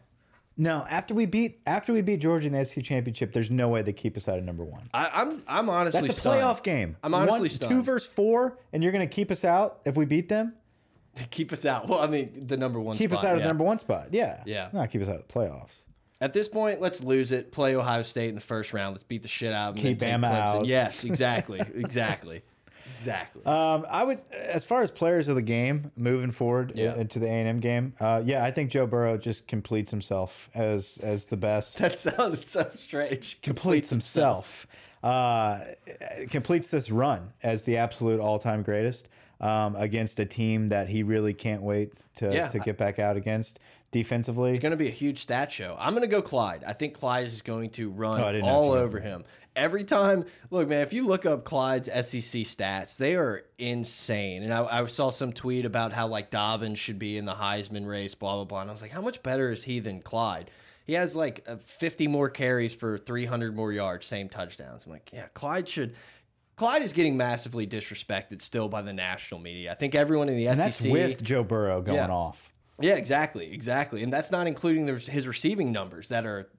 [0.59, 3.83] No, after we beat after we beat Georgia in the SEC championship, there's no way
[3.83, 4.89] they keep us out of number one.
[4.91, 6.41] I, I'm I'm honestly That's a stunned.
[6.41, 6.97] playoff game.
[7.03, 7.71] I'm honestly One, stunned.
[7.71, 10.53] two versus four, and you're going to keep us out if we beat them.
[11.29, 11.87] keep us out.
[11.87, 12.97] Well, I mean, the number one.
[12.97, 14.07] Keep us spot, out of the number one spot.
[14.11, 14.41] Yeah.
[14.47, 14.69] Yeah.
[14.73, 15.77] Not keep us out of the playoffs.
[16.19, 17.51] At this point, let's lose it.
[17.51, 18.93] Play Ohio State in the first round.
[18.95, 19.83] Let's beat the shit out of them.
[19.83, 20.65] Keep Bama out.
[20.65, 22.41] Yes, exactly, exactly,
[22.97, 23.45] exactly.
[23.45, 26.95] Um, I would, as far as players of the game moving forward Yeah.
[26.95, 30.49] into the A and M game, uh, yeah, I think Joe Burrow just completes himself
[30.55, 31.77] as as the best.
[31.79, 33.39] that sounds so strange.
[33.43, 34.65] completes himself.
[35.03, 35.59] Uh,
[36.31, 39.09] completes this run as the absolute all time greatest
[39.39, 42.47] um, against a team that he really can't wait to Yeah.
[42.47, 43.59] to get back out against
[43.91, 44.51] defensively.
[44.51, 45.75] It's going to be a huge stat show.
[45.79, 46.63] I'm going to go Clyde.
[46.65, 49.23] I think Clyde is going to run Oh, I didn't know all over him.
[49.55, 54.43] Every time, look, man, if you look up Clyde's SEC stats, they are insane.
[54.43, 57.87] And I, I saw some tweet about how like Dobbins should be in the Heisman
[57.87, 58.61] race, blah, blah, blah.
[58.61, 60.51] And I was like, how much better is he than Clyde?
[60.85, 64.85] He has like uh, 50 more carries for 300 more yards, same touchdowns.
[64.85, 65.95] I'm like, yeah, Clyde should.
[66.55, 69.71] Clyde is getting massively disrespected still by the national media.
[69.71, 70.65] I think everyone in the and SEC.
[70.65, 72.07] that's with Joe Burrow going Yeah.
[72.09, 72.53] off.
[72.79, 76.49] Yeah, exactly, exactly, and that's not including the, his receiving numbers that are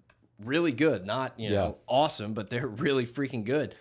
[0.45, 1.07] really good.
[1.07, 1.73] Not you know Yeah.
[1.87, 3.75] awesome, but they're really freaking good.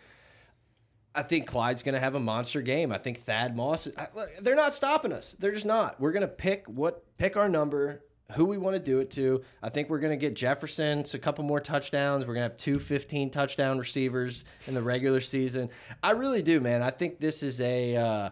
[1.15, 2.91] I think Clyde's going to have a monster game.
[2.91, 3.87] I think Thad Moss.
[3.97, 4.07] I,
[4.41, 5.35] they're not stopping us.
[5.39, 5.99] They're just not.
[5.99, 9.41] We're going to pick what pick our number, who we want to do it to.
[9.63, 12.21] I think we're going to get Jefferson a couple more touchdowns.
[12.27, 15.69] We're going to have two 15 touchdown receivers in the regular season.
[16.03, 16.83] I really do, man.
[16.83, 17.95] I think this is a.
[17.95, 18.29] Uh,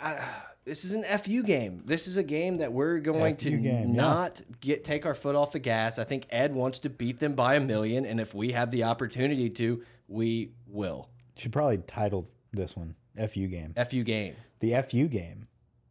[0.00, 0.18] I,
[0.64, 1.82] this is an FU game.
[1.86, 4.00] This is a game that we're going to FU game, yeah.
[4.02, 5.98] not get take our foot off the gas.
[5.98, 8.84] I think Ed wants to beat them by a million, and if we have the
[8.84, 11.08] opportunity to, we will.
[11.36, 14.34] Should probably title this one "FU game." FU game.
[14.60, 15.46] The FU game.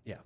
[0.05, 0.17] Yeah.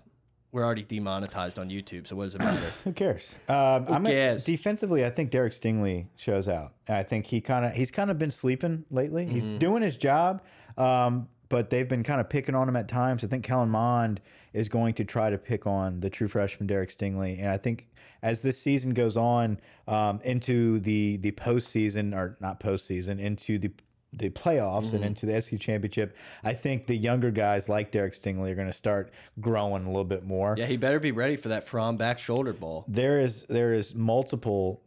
[0.52, 2.60] We're already demonetized on YouTube, so what does it matter?
[2.84, 3.34] Who cares?
[3.48, 4.44] Um, I'm cares?
[4.44, 6.74] defensively, I think Derek Stingley shows out.
[6.90, 9.26] I think he kind of he's kind of been sleeping lately.
[9.26, 9.58] He's Mm-hmm.
[9.60, 10.42] doing his job,
[10.78, 13.24] um, but they've been kind of picking on him at times.
[13.24, 14.20] I think Kellen Mond
[14.54, 17.38] is going to try to pick on the true freshman Derek Stingley.
[17.40, 17.90] And I think
[18.24, 23.72] as this season goes on um, into the the postseason or not postseason into the
[24.16, 24.96] the playoffs Mm-hmm.
[24.96, 28.68] and into the SEC championship, I think the younger guys like Derek Stingley are going
[28.68, 30.56] to start growing a little bit more.
[30.58, 32.84] Yeah, he better be ready for that from back shoulder ball.
[32.88, 34.82] There is there is multiple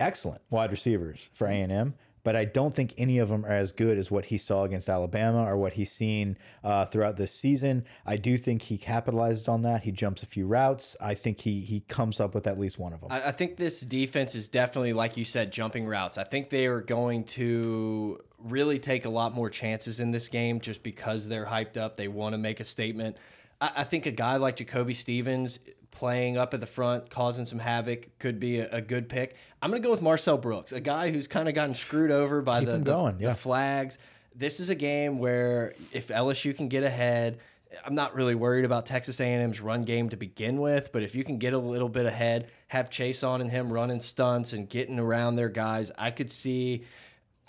[0.00, 1.94] excellent wide receivers for A and M,
[2.24, 4.88] but I don't think any of them are as good as what he saw against
[4.88, 7.84] Alabama or what he's seen uh, throughout this season.
[8.06, 9.82] I do think he capitalizes on that.
[9.82, 10.96] He jumps a few routes.
[11.00, 13.10] I think he he comes up with at least one of them.
[13.10, 16.18] I, I think this defense is definitely, like you said, jumping routes.
[16.18, 20.60] I think they are going to really take a lot more chances in this game
[20.60, 21.96] just because they're hyped up.
[21.96, 23.16] They want to make a statement.
[23.60, 25.58] I, I think a guy like Jacoby Stevens
[25.92, 29.36] playing up at the front, causing some havoc, could be a, a good pick.
[29.62, 32.42] I'm going to go with Marcel Brooks, a guy who's kind of gotten screwed over
[32.42, 33.98] by Keep the, him the- going, the flags.
[34.34, 37.38] This is a game where if LSU can get ahead,
[37.86, 41.22] I'm not really worried about Texas A&M's run game to begin with, but if you
[41.24, 45.36] can get a little bit ahead, have Chaisson and him running stunts and getting around
[45.36, 46.84] their guys, I could see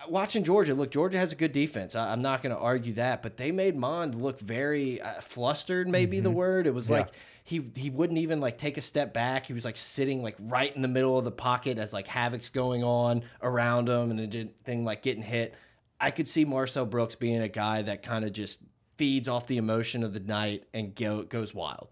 [0.09, 0.73] watching Georgia.
[0.73, 1.95] Look, Georgia has a good defense.
[1.95, 5.87] I, I'm not going to argue that, but they made Mond look very uh, flustered.
[5.87, 6.67] Maybe the word.
[6.67, 6.97] It was Yeah.
[6.99, 7.09] like
[7.43, 9.45] he he wouldn't even like take a step back.
[9.45, 12.49] He was like sitting like right in the middle of the pocket as like havoc's
[12.49, 15.53] going on around him and thing like getting hit.
[15.99, 18.59] I could see Marcel Brooks being a guy that kind of just
[18.97, 21.89] feeds off the emotion of the night and go, goes wild.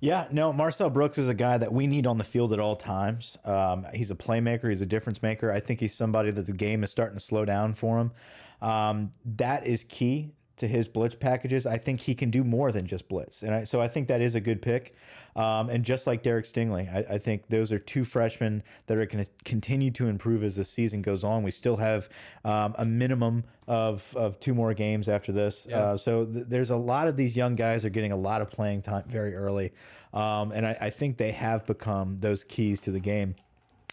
[0.00, 2.76] Yeah, no, Marcel Brooks is a guy that we need on the field at all
[2.76, 3.38] times.
[3.44, 5.50] Um, he's a playmaker, he's a difference maker.
[5.50, 8.12] I think he's somebody that the game is starting to slow down for him.
[8.60, 11.66] Um, that is key to his blitz packages.
[11.66, 14.20] I think he can do more than just blitz, and I, so I think that
[14.20, 14.94] is a good pick.
[15.36, 19.04] Um, and just like Derek Stingley, I, I think those are two freshmen that are
[19.04, 21.42] going to continue to improve as the season goes on.
[21.42, 22.08] We still have
[22.42, 25.66] um, a minimum of, of two more games after this.
[25.66, 28.50] Uh, so th there's a lot of these young guys are getting a lot of
[28.50, 29.72] playing time very early.
[30.14, 33.34] Um, and I, I think they have become those keys to the game.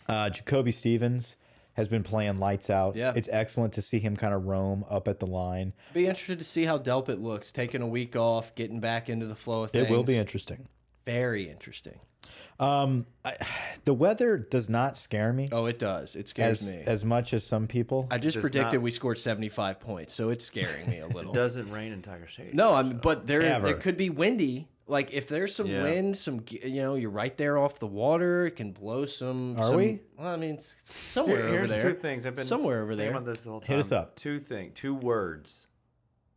[0.07, 1.36] Uh, Jacoby Stevens
[1.74, 2.95] has been playing lights out.
[2.95, 3.13] Yeah.
[3.15, 5.74] It's excellent to see him kind of roam up at the line.
[5.93, 9.36] Be interested to see how Delpit looks, taking a week off, getting back into the
[9.36, 9.88] flow of things.
[9.88, 10.67] It will be interesting.
[11.05, 11.99] very interesting.
[12.59, 13.36] Um, I,
[13.86, 16.15] the weather does not scare me Oh, it does.
[16.15, 16.84] It scares as, me.
[16.86, 18.07] as much as some people.
[18.11, 21.32] I just predicted not- we scored 75 points, so it's scaring me a little.
[21.32, 22.55] It doesn't rain in Tiger Stadium.
[22.55, 23.69] no, I'm but there Ever.
[23.69, 24.67] it could be windy.
[24.86, 25.84] Like if there's some Yeah.
[25.84, 29.67] wind, some you know, you're right there off the water, it can blow some Are
[29.69, 29.99] some- we?
[30.17, 31.84] Well, I mean, it's it's somewhere Here- over here's there.
[31.84, 32.25] two things.
[32.25, 33.21] I've been somewhere over thinking there.
[33.21, 33.67] about this whole time.
[33.75, 34.15] Hit us up.
[34.15, 35.67] Two thing, two words.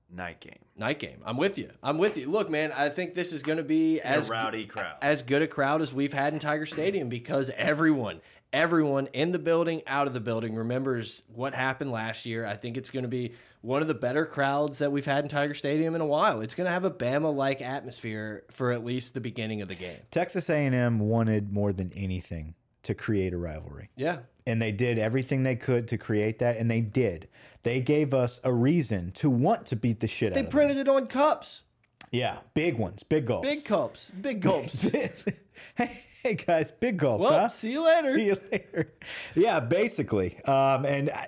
[0.09, 0.61] Night game.
[0.77, 1.21] Night game.
[1.25, 1.71] I'm with you.
[1.83, 2.29] I'm with you.
[2.29, 4.95] Look, man, I think this is going to be as a rowdy crowd.
[5.03, 8.21] as good a crowd as we've had in Tiger Stadium because everyone,
[8.53, 12.47] everyone in the building, out of the building remembers what happened last year.
[12.47, 13.33] I think it's going to be
[13.63, 16.41] one of the better crowds that we've had in Tiger Stadium in a while.
[16.41, 19.99] It's going to have a Bama-like atmosphere for at least the beginning of the game.
[20.11, 22.55] Texas A&M wanted more than anything
[22.85, 23.91] to create a rivalry.
[23.97, 24.19] Yeah.
[24.47, 27.27] and they did everything they could to create that and they did
[27.65, 30.59] they gave us a reason to want to beat the shit They out of them.
[30.61, 31.63] They printed it on cups.
[32.13, 34.13] yeah big ones big gulps Big cups.
[34.21, 34.83] Big gulps.
[35.75, 37.49] hey, hey guys big gulps Well, huh?
[37.49, 38.15] see you later.
[38.15, 38.93] see you later
[39.35, 41.27] yeah basically um and I,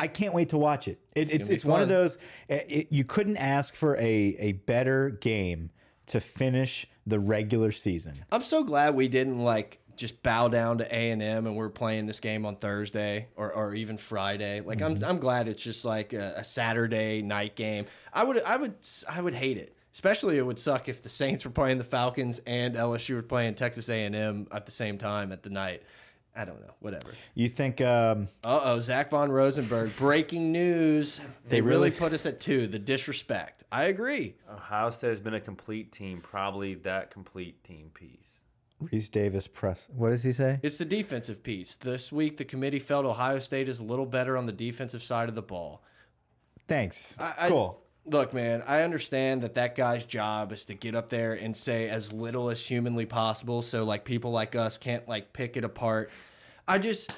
[0.00, 2.86] I can't wait to watch it, it it's be it's one of those it, it-
[2.90, 5.70] you couldn't ask for a a better game
[6.06, 10.94] to finish the regular season I'm so glad we didn't like just bow down to
[10.94, 14.60] A and M and we're playing this game on Thursday or, or even Friday.
[14.60, 15.04] Like I'm mm-hmm.
[15.04, 17.84] I'm glad it's just like a, a Saturday night game.
[18.12, 18.74] I would I would
[19.08, 19.76] I would hate it.
[19.92, 23.54] Especially it would suck if the Saints were playing the Falcons and LSU were playing
[23.56, 25.82] Texas A and M at the same time at the night.
[26.36, 26.74] I don't know.
[26.80, 27.08] Whatever.
[27.34, 29.94] you think um Uh oh, Zach von Rosenberg.
[29.96, 31.20] Breaking news.
[31.48, 32.66] They, really, really- put us at two.
[32.66, 33.64] The disrespect.
[33.72, 34.34] I agree.
[34.50, 38.18] Ohio State has been a complete team, probably that complete team piece.
[38.82, 41.76] Rece Davis press what does he say It's the defensive piece.
[41.76, 45.28] This week, the committee felt Ohio State is a little better on the defensive side
[45.28, 45.82] of the ball.
[46.66, 50.94] thanks I- I- cool Look, man, I understand that that guy's job is to get
[50.94, 55.06] up there and say as little as humanly possible, so like people like us can't
[55.06, 56.10] like pick it apart.
[56.66, 57.12] I just,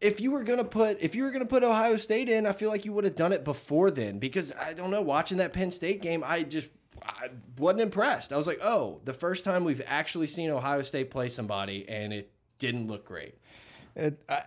[0.00, 2.70] if you were gonna put, if you were gonna put Ohio State in, I feel
[2.70, 5.02] like you would have done it before then, because I don't know.
[5.02, 6.70] Watching that Penn State game, I just
[7.02, 8.32] I wasn't impressed.
[8.32, 12.12] I was like, oh, the first time we've actually seen Ohio State play somebody, and
[12.12, 13.34] it didn't look great.
[13.94, 14.44] It- I-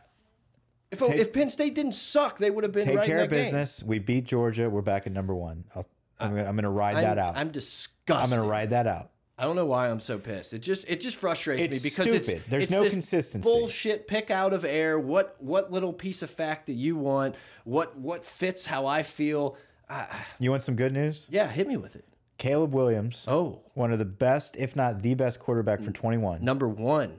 [0.91, 3.29] If, oh, if Penn State didn't suck, they would have been take right care of
[3.29, 3.45] that game.
[3.45, 3.83] business.
[3.83, 4.69] We beat Georgia.
[4.69, 5.65] We're back at number one.
[5.75, 5.85] I'll,
[6.19, 7.37] I'm gonna I'm gonna ride I'm, that out.
[7.37, 8.23] I'm, disgusted.
[8.23, 9.11] I'm gonna ride that out.
[9.37, 10.51] I don't know why I'm so pissed.
[10.53, 12.29] It just it just frustrates It's me because stupid.
[12.29, 13.43] it's There's it's no consistency.
[13.47, 14.99] Bullshit pick out of air.
[14.99, 17.35] What what little piece of fact that you want?
[17.63, 19.55] What what fits how I feel?
[19.89, 20.07] I,
[20.39, 21.25] You want some good news?
[21.29, 22.05] yeah, hit me with it.
[22.37, 26.69] Caleb Williams, Oh, one of the best, if not the best quarterback for 21, number
[26.69, 27.17] one,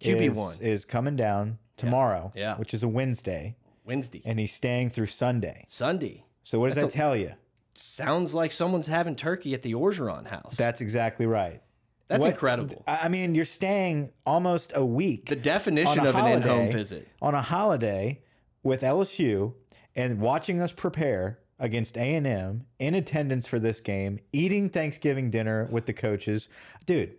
[0.00, 2.56] QB one, is coming down tomorrow, Yeah.
[2.56, 5.64] which is a Wednesday, Wednesday, and he's staying through Sunday.
[5.68, 6.24] Sunday.
[6.42, 7.32] So what does That's that tell you?
[7.74, 10.56] Sounds like someone's having turkey at the Orgeron house.
[10.56, 11.62] That's exactly right.
[12.08, 12.82] That's What- incredible.
[12.86, 16.70] I I mean, you're staying almost a week The definition on a of an in-home
[16.72, 17.06] visit.
[17.22, 18.20] on a holiday
[18.62, 19.54] with LSU
[19.94, 25.86] and watching us prepare against A&M in attendance for this game, eating Thanksgiving dinner with
[25.86, 26.48] the coaches.
[26.86, 27.18] Dude,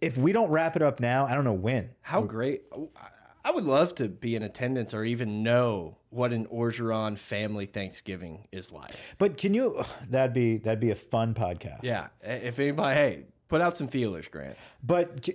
[0.00, 1.90] if we don't wrap it up now, I don't know when.
[2.02, 2.62] How great!
[2.72, 3.08] Oh, I-
[3.44, 8.48] I would love to be in attendance or even know what an Orgeron family Thanksgiving
[8.50, 8.92] is like.
[9.18, 11.80] But can you that'd be that'd be a fun podcast.
[11.82, 14.56] Yeah, if anybody, hey, put out some feelers, Grant.
[14.82, 15.28] But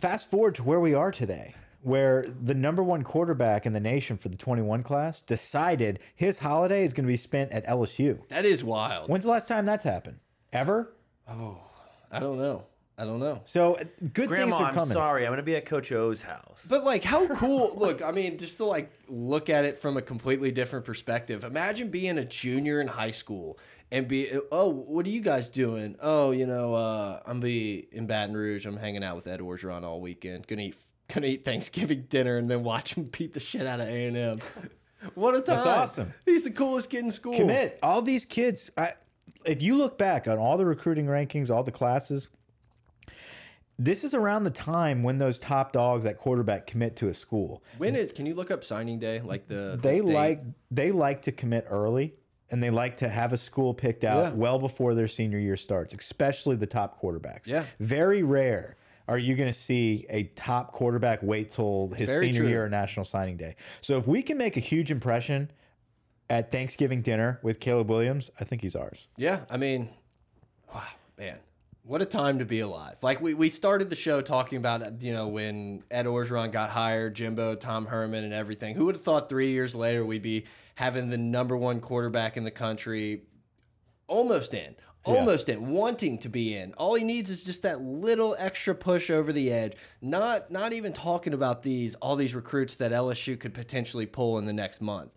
[0.00, 4.16] fast forward to where we are today, where the number one quarterback in the nation
[4.16, 8.20] for the 21 class decided his holiday is going to be spent at LSU.
[8.28, 9.08] That is wild.
[9.08, 10.18] When's the last time that's happened?
[10.52, 10.92] Ever?
[11.28, 11.58] Oh,
[12.10, 12.66] I don't know.
[12.98, 13.40] I don't know.
[13.44, 14.80] So uh, good Grandma, things are coming.
[14.80, 15.24] I'm sorry.
[15.24, 16.66] I'm going to be at Coach O's house.
[16.68, 17.72] But like, how cool!
[17.76, 21.44] look, I mean, just to like look at it from a completely different perspective.
[21.44, 23.56] Imagine being a junior in high school
[23.92, 25.94] and be, oh, what are you guys doing?
[26.00, 28.66] Oh, you know, uh, I'm be in Baton Rouge.
[28.66, 30.48] I'm hanging out with Ed Orgeron all weekend.
[30.48, 30.76] Gonna eat,
[31.06, 34.16] gonna eat Thanksgiving dinner and then watch him beat the shit out of A and
[34.16, 34.38] M.
[35.14, 35.54] What a time!
[35.54, 36.12] That's awesome.
[36.26, 37.36] He's the coolest kid in school.
[37.36, 37.78] Commit.
[37.84, 38.94] All these kids, I,
[39.46, 42.28] if you look back on all the recruiting rankings, all the classes,
[43.78, 47.62] this is around the time when those top dogs at quarterback commit to a school.
[47.78, 48.10] When is?
[48.12, 49.20] Can you look up signing day?
[49.20, 52.14] Like the They the like they like to commit early
[52.50, 54.30] and they like to have a school picked out Yeah.
[54.32, 57.46] well before their senior year starts, especially the top quarterbacks.
[57.46, 57.64] Yeah.
[57.78, 58.76] Very rare
[59.06, 62.48] are you going to see a top quarterback wait till his very senior true.
[62.50, 63.56] year or national signing day.
[63.80, 65.50] So if we can make a huge impression
[66.28, 69.08] at Thanksgiving dinner with Caleb Williams, I think he's ours.
[69.16, 69.88] Yeah, I mean,
[70.74, 70.82] wow,
[71.18, 71.38] man,
[71.88, 72.96] what a time to be alive.
[73.00, 77.14] Like we, we started the show talking about you know when Ed Orgeron got hired,
[77.14, 78.74] Jimbo, Tom Herman, and everything.
[78.74, 82.44] Who would have thought three years later we'd be having the number one quarterback in
[82.44, 83.22] the country,
[84.06, 86.74] almost in, almost in, wanting to be in.
[86.74, 89.72] All he needs is just that little extra push over the edge.
[90.02, 94.44] Not not even talking about these all these recruits that LSU could potentially pull in
[94.44, 95.12] the next month.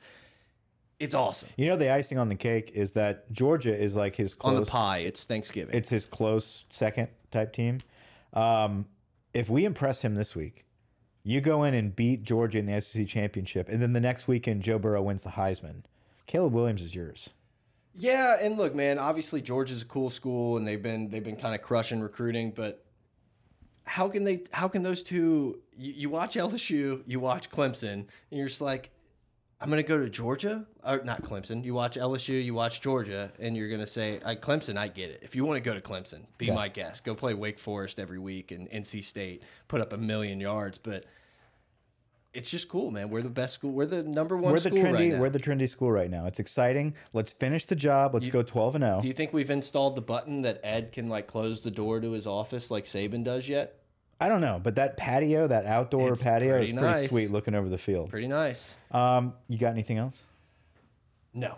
[1.02, 1.49] It's awesome.
[1.58, 4.64] You know, the icing on the cake is that Georgia is like his close, On
[4.64, 5.76] the pie, it's Thanksgiving.
[5.76, 7.80] It's his close second type team.
[8.34, 8.86] Um,
[9.34, 10.64] if we impress him this week,
[11.24, 14.62] you go in and beat Georgia in the SEC championship, and then the next weekend
[14.62, 15.84] Joe Burrow wins the Heisman.
[16.28, 17.32] Caleb Williams is yours.
[17.95, 18.99] Yeah, and look, man.
[18.99, 22.52] Obviously, Georgia's a cool school, and they've been they've been kind of crushing recruiting.
[22.52, 22.86] But
[23.86, 24.43] how can they?
[24.52, 25.62] How can those two?
[25.76, 28.91] You, you watch LSU, you watch Clemson, and you're just like,
[29.62, 31.64] I'm gonna go to Georgia, or not Clemson.
[31.64, 35.20] You watch LSU, you watch Georgia, and you're gonna say, I, Clemson, I get it.
[35.22, 36.55] If you want to go to Clemson, be Yeah.
[36.55, 37.03] my guest.
[37.03, 41.05] Go play Wake Forest every week and NC State, put up a million yards, but.
[42.34, 43.09] It's just cool, man.
[43.09, 43.74] We're the best school.
[43.74, 44.93] We're the number one we're the school trendy.
[44.93, 45.20] right now.
[45.20, 46.28] we're the trendy school right now.
[46.28, 46.95] It's exciting.
[47.12, 48.14] Let's finish the job.
[48.14, 48.88] Let's go twelve and oh.
[48.88, 49.01] zero.
[49.01, 52.12] Do you think we've installed the button that Ed can like close the door to
[52.12, 53.80] his office like Saban does yet?
[54.22, 57.09] I don't know, but that patio, that outdoor It's patio, is pretty pretty nice.
[57.09, 58.09] sweet looking over the field.
[58.11, 58.76] Pretty nice.
[58.91, 60.15] Um, you got anything else,
[61.34, 61.57] No,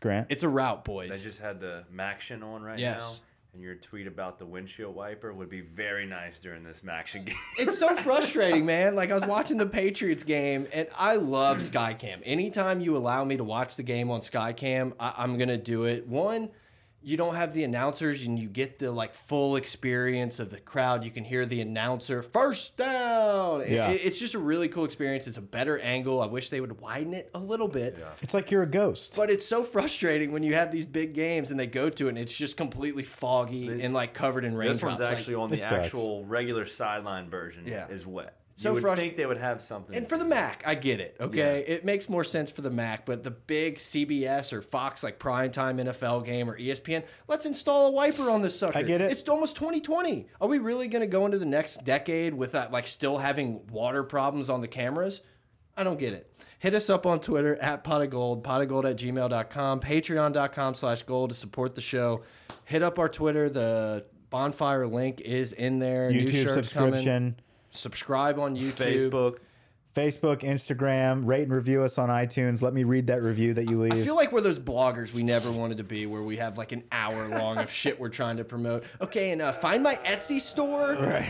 [0.00, 0.28] Grant?
[0.30, 1.10] it's a rout, boys.
[1.10, 1.22] I boys.
[1.22, 3.00] just had the Maction on right Yes.
[3.00, 3.26] now.
[3.54, 7.36] And your tweet about the windshield wiper would be very nice during this Maction game.
[7.56, 8.96] It's so frustrating, man.
[8.96, 12.18] Like I was watching the Patriots game, and I love Skycam.
[12.24, 16.06] Anytime you allow me to watch the game on Skycam, I I'm gonna do it.
[16.08, 16.50] One,
[17.04, 21.04] you don't have the announcers, and you get the like full experience of the crowd.
[21.04, 23.64] You can hear the announcer first down.
[23.68, 23.90] Yeah.
[23.90, 25.26] it- it's just a really cool experience.
[25.26, 26.20] It's a better angle.
[26.20, 27.96] I wish they would widen it a little bit.
[27.98, 28.06] Yeah.
[28.22, 29.14] It's like you're a ghost.
[29.16, 32.10] But it's so frustrating when you have these big games and they go to it
[32.10, 34.78] and it's just completely foggy and like covered in raindrops.
[34.78, 35.86] This one's Like- actually on It the sucks.
[35.86, 37.64] actual regular sideline version.
[37.66, 37.86] Yeah.
[37.88, 38.34] is wet.
[38.56, 39.96] So you would frust- think they would have something.
[39.96, 41.16] and for the Mac, I get it.
[41.20, 45.18] Okay, it makes more sense for the Mac, but the big CBS or Fox like
[45.18, 48.78] primetime NFL game or E ESPN, let's install a wiper on this sucker.
[48.78, 49.10] I get it.
[49.10, 50.28] It's almost 2020.
[50.40, 53.66] Are we really going to go into the next decade with that like still having
[53.68, 55.20] water problems on the cameras?
[55.76, 56.32] I don't get it.
[56.60, 60.74] Hit us up on Twitter at pot of gold, pot of gold at gmail.com, patreon.com
[60.74, 62.22] slash gold to support the show.
[62.64, 63.48] Hit up our Twitter.
[63.48, 66.10] The bonfire link is in there.
[66.10, 67.34] New YouTube shirts coming.
[67.74, 68.36] Subscription.
[68.36, 68.72] Subscribe on YouTube.
[68.72, 69.36] Facebook.
[69.94, 72.62] Facebook, Instagram, rate and review us on iTunes.
[72.62, 73.92] Let me read that review that you leave.
[73.92, 76.72] I feel like we're those bloggers we never wanted to be, where we have like
[76.72, 78.82] an hour long of shit we're trying to promote.
[79.00, 80.94] Okay, and uh, find my Etsy store.
[80.94, 81.28] right.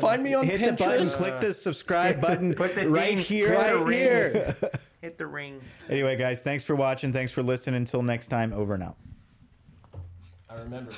[0.00, 0.76] Find me on Hit Pinterest.
[0.78, 3.98] the button, click the subscribe button Click the right ding, here, click the right ring.
[3.98, 4.56] here.
[5.00, 5.60] Hit the ring.
[5.88, 7.12] anyway, guys, thanks for watching.
[7.12, 7.76] Thanks for listening.
[7.76, 8.96] Until next time, over and out.
[10.50, 10.92] I remember.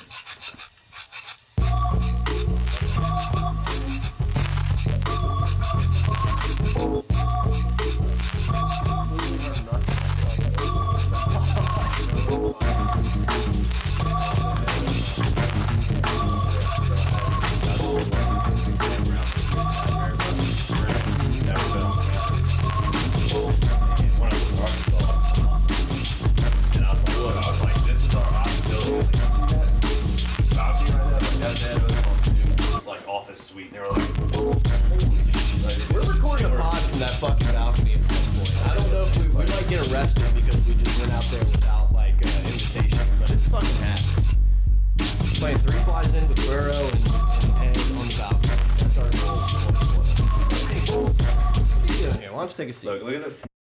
[37.27, 38.67] Fucking balcony at some point.
[38.67, 41.43] I don't know if we, we might get arrested because we just went out there
[41.45, 44.25] without like uh, invitation, but it's fucking happening.
[45.35, 47.07] Playing three flies in with Burrow and,
[47.61, 48.55] and Ed on the balcony.
[48.77, 49.41] That's our goal.
[49.47, 51.01] for 2020.
[51.01, 52.31] What are you doing here?
[52.31, 52.87] Why don't you take a seat?
[52.87, 53.54] look, look at the